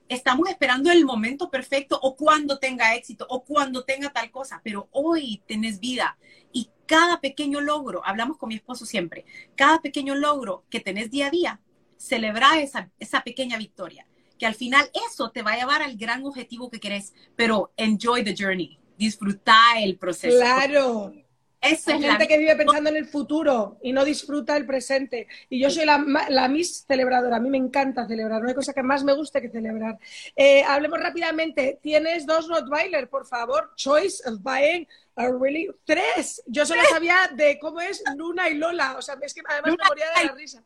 [0.07, 4.89] estamos esperando el momento perfecto o cuando tenga éxito o cuando tenga tal cosa, pero
[4.91, 6.17] hoy tenés vida
[6.51, 9.23] y cada pequeño logro, hablamos con mi esposo siempre,
[9.55, 11.61] cada pequeño logro que tenés día a día,
[11.97, 14.07] celebra esa, esa pequeña victoria,
[14.39, 18.23] que al final eso te va a llevar al gran objetivo que querés, pero enjoy
[18.23, 20.39] the journey, disfruta el proceso.
[20.39, 21.13] Claro.
[21.61, 25.27] Esa Hay gente que vive pensando en el futuro y no disfruta el presente.
[25.49, 27.37] Y yo soy la, la Miss celebradora.
[27.37, 28.41] A mí me encanta celebrar.
[28.41, 29.97] No hay cosa que más me guste que celebrar.
[30.35, 31.79] Eh, hablemos rápidamente.
[31.81, 33.73] Tienes dos Rottweiler, por favor.
[33.75, 35.69] Choice of buying a really...
[35.85, 36.41] Tres.
[36.45, 38.95] Yo solo sabía de cómo es Luna y Lola.
[38.97, 40.63] O sea, es que además me moría de la risa.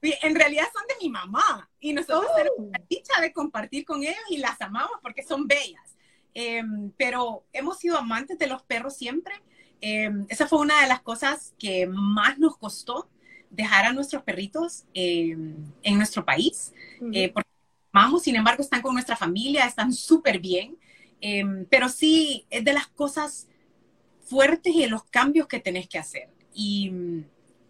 [0.00, 1.70] En realidad son de mi mamá.
[1.78, 2.36] Y nosotros oh.
[2.36, 5.96] tenemos la dicha de compartir con ellos y las amamos porque son bellas.
[6.34, 9.34] Em, pero hemos sido amantes de los perros siempre.
[9.84, 13.08] Em, esa fue una de las cosas que más nos costó
[13.50, 15.36] dejar a nuestros perritos eh,
[15.82, 16.72] en nuestro país,
[17.12, 17.50] eh, porque
[17.92, 20.78] vamos, sin embargo, están con nuestra familia, están súper bien,
[21.20, 23.48] em, pero sí es de las cosas
[24.24, 26.28] fuertes y de los cambios que tenés que hacer.
[26.54, 26.92] Y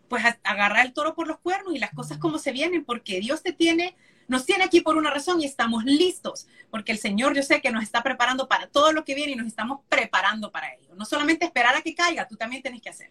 [0.08, 3.42] pues agarrar el toro por los cuernos y las cosas como se vienen, porque Dios
[3.42, 3.96] te tiene,
[4.28, 7.70] nos tiene aquí por una razón y estamos listos, porque el Señor yo sé que
[7.70, 10.94] nos está preparando para todo lo que viene y nos estamos preparando para ello.
[10.94, 13.10] No solamente esperar a que caiga, tú también tienes que hacer.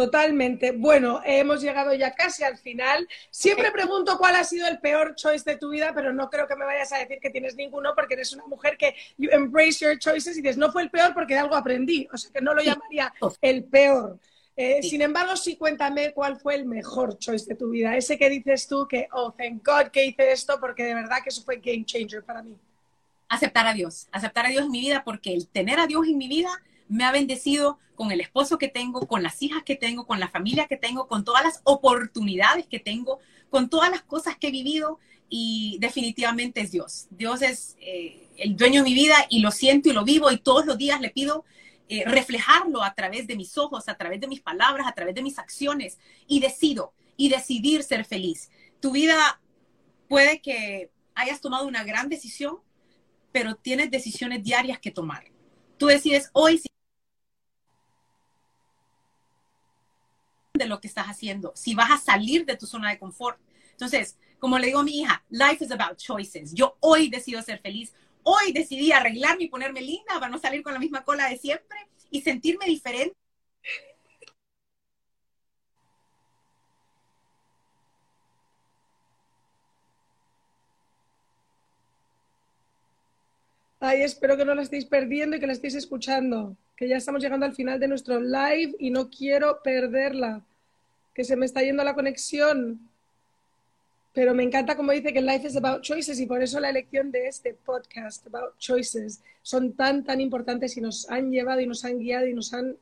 [0.00, 0.72] Totalmente.
[0.72, 3.06] Bueno, hemos llegado ya casi al final.
[3.30, 6.56] Siempre pregunto cuál ha sido el peor choice de tu vida, pero no creo que
[6.56, 9.98] me vayas a decir que tienes ninguno porque eres una mujer que you embrace your
[9.98, 12.08] choices y dices, no fue el peor porque de algo aprendí.
[12.12, 13.12] O sea que no lo llamaría
[13.42, 14.18] el peor.
[14.62, 17.96] Eh, sin embargo, sí cuéntame cuál fue el mejor choice de tu vida.
[17.96, 21.30] Ese que dices tú que, oh, thank God que hice esto porque de verdad que
[21.30, 22.54] eso fue game changer para mí.
[23.30, 24.08] Aceptar a Dios.
[24.12, 26.50] Aceptar a Dios en mi vida porque el tener a Dios en mi vida
[26.88, 30.28] me ha bendecido con el esposo que tengo, con las hijas que tengo, con la
[30.28, 34.50] familia que tengo, con todas las oportunidades que tengo, con todas las cosas que he
[34.50, 34.98] vivido
[35.30, 37.06] y definitivamente es Dios.
[37.08, 40.36] Dios es eh, el dueño de mi vida y lo siento y lo vivo y
[40.36, 41.46] todos los días le pido
[41.92, 45.22] eh, reflejarlo a través de mis ojos, a través de mis palabras, a través de
[45.22, 48.48] mis acciones y decido y decidir ser feliz.
[48.80, 49.40] Tu vida
[50.08, 52.58] puede que hayas tomado una gran decisión,
[53.32, 55.24] pero tienes decisiones diarias que tomar.
[55.78, 56.68] Tú decides hoy si
[60.54, 63.40] de lo que estás haciendo, si vas a salir de tu zona de confort.
[63.72, 66.54] Entonces, como le digo a mi hija, life is about choices.
[66.54, 67.92] Yo hoy decido ser feliz.
[68.22, 71.78] Hoy decidí arreglarme y ponerme linda para no salir con la misma cola de siempre
[72.10, 73.16] y sentirme diferente.
[83.82, 87.22] Ay, espero que no la estéis perdiendo y que la estéis escuchando, que ya estamos
[87.22, 90.44] llegando al final de nuestro live y no quiero perderla
[91.14, 92.89] que se me está yendo la conexión.
[94.12, 97.12] Pero me encanta como dice que life is about choices y por eso la elección
[97.12, 101.84] de este podcast, about choices, son tan, tan importantes y nos han llevado y nos
[101.84, 102.76] han guiado y nos han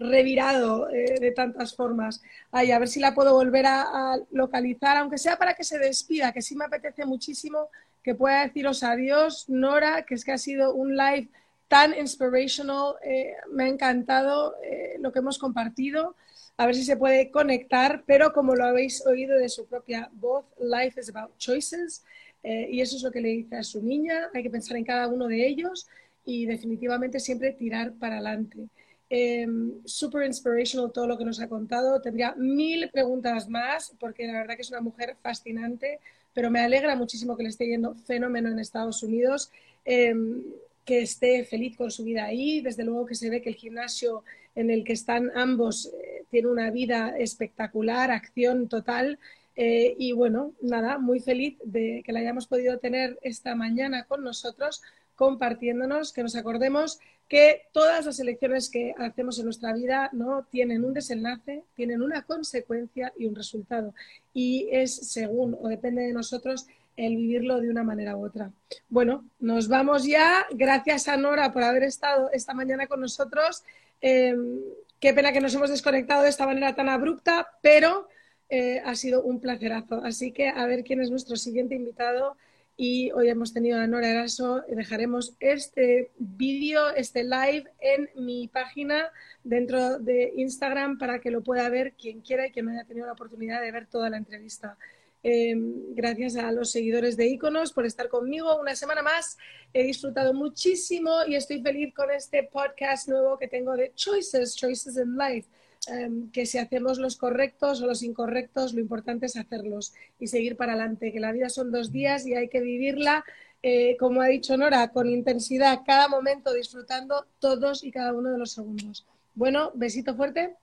[0.00, 2.22] revirado eh, de tantas formas.
[2.50, 6.32] Ay, a ver si la puedo volver a, localizar, aunque sea para que se despida,
[6.32, 7.68] que sí me apetece muchísimo
[8.02, 11.28] que pueda deciros adiós, Nora, que es que ha sido un live
[11.68, 16.16] tan inspirational, eh, me ha encantado eh, lo que hemos compartido
[16.60, 20.44] a ver si se puede conectar, pero como lo habéis oído de su propia voz,
[20.58, 22.04] Life is about choices,
[22.42, 24.84] eh, y eso es lo que le dice a su niña, hay que pensar en
[24.84, 25.88] cada uno de ellos
[26.26, 28.68] y definitivamente siempre tirar para adelante.
[29.08, 34.34] Em, super inspirational todo lo que nos ha contado, tendría mil preguntas más, porque la
[34.34, 35.98] verdad que es una mujer fascinante,
[36.34, 39.50] pero me alegra muchísimo que le esté yendo fenómeno en Estados Unidos.
[39.86, 40.42] Em,
[40.90, 42.60] que esté feliz con su vida ahí.
[42.60, 44.24] Desde luego que se ve que el gimnasio
[44.56, 49.18] en el que están ambos eh, tiene una vida espectacular, acción total.
[49.56, 54.22] Eh, y bueno, nada, muy feliz de que la hayamos podido tener esta mañana con
[54.22, 54.82] nosotros,
[55.16, 60.84] compartiéndonos, que nos acordemos que todas las elecciones que hacemos en nuestra vida no tienen
[60.84, 63.94] un desenlace, tienen una consecuencia y un resultado.
[64.34, 66.66] Y es según o depende de nosotros
[66.96, 68.50] el vivirlo de una manera u otra.
[68.88, 70.44] Bueno, nos vamos ya.
[70.50, 73.62] Gracias a Nora por haber estado esta mañana con nosotros.
[74.00, 74.58] Em,
[75.00, 78.08] qué pena que nos hemos desconectado de esta manera tan abrupta, pero
[78.50, 80.04] eh, ha sido un placerazo.
[80.04, 82.36] Así que a ver quién es nuestro siguiente invitado.
[82.76, 84.62] Y hoy hemos tenido a Nora Eraso.
[84.68, 89.10] Dejaremos este vídeo, este live en mi página
[89.44, 93.06] dentro de Instagram para que lo pueda ver quien quiera y quien no haya tenido
[93.06, 94.78] la oportunidad de ver toda la entrevista.
[95.22, 99.36] Em, gracias a los seguidores de Iconos por estar conmigo una semana más.
[99.74, 104.96] He disfrutado muchísimo y estoy feliz con este podcast nuevo que tengo de Choices, Choices
[104.96, 105.48] in Life.
[105.86, 110.56] Em, que si hacemos los correctos o los incorrectos, lo importante es hacerlos y seguir
[110.56, 113.24] para adelante, que la vida son dos días y hay que vivirla,
[113.62, 118.38] eh, como ha dicho Nora, con intensidad, cada momento disfrutando todos y cada uno de
[118.38, 119.06] los segundos.
[119.34, 120.54] Bueno, besito fuerte.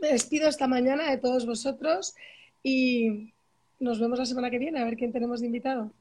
[0.00, 2.14] Me despido esta mañana de todos vosotros
[2.62, 3.32] y
[3.82, 5.92] nos vemos la semana que viene a ver quién tenemos de invitado.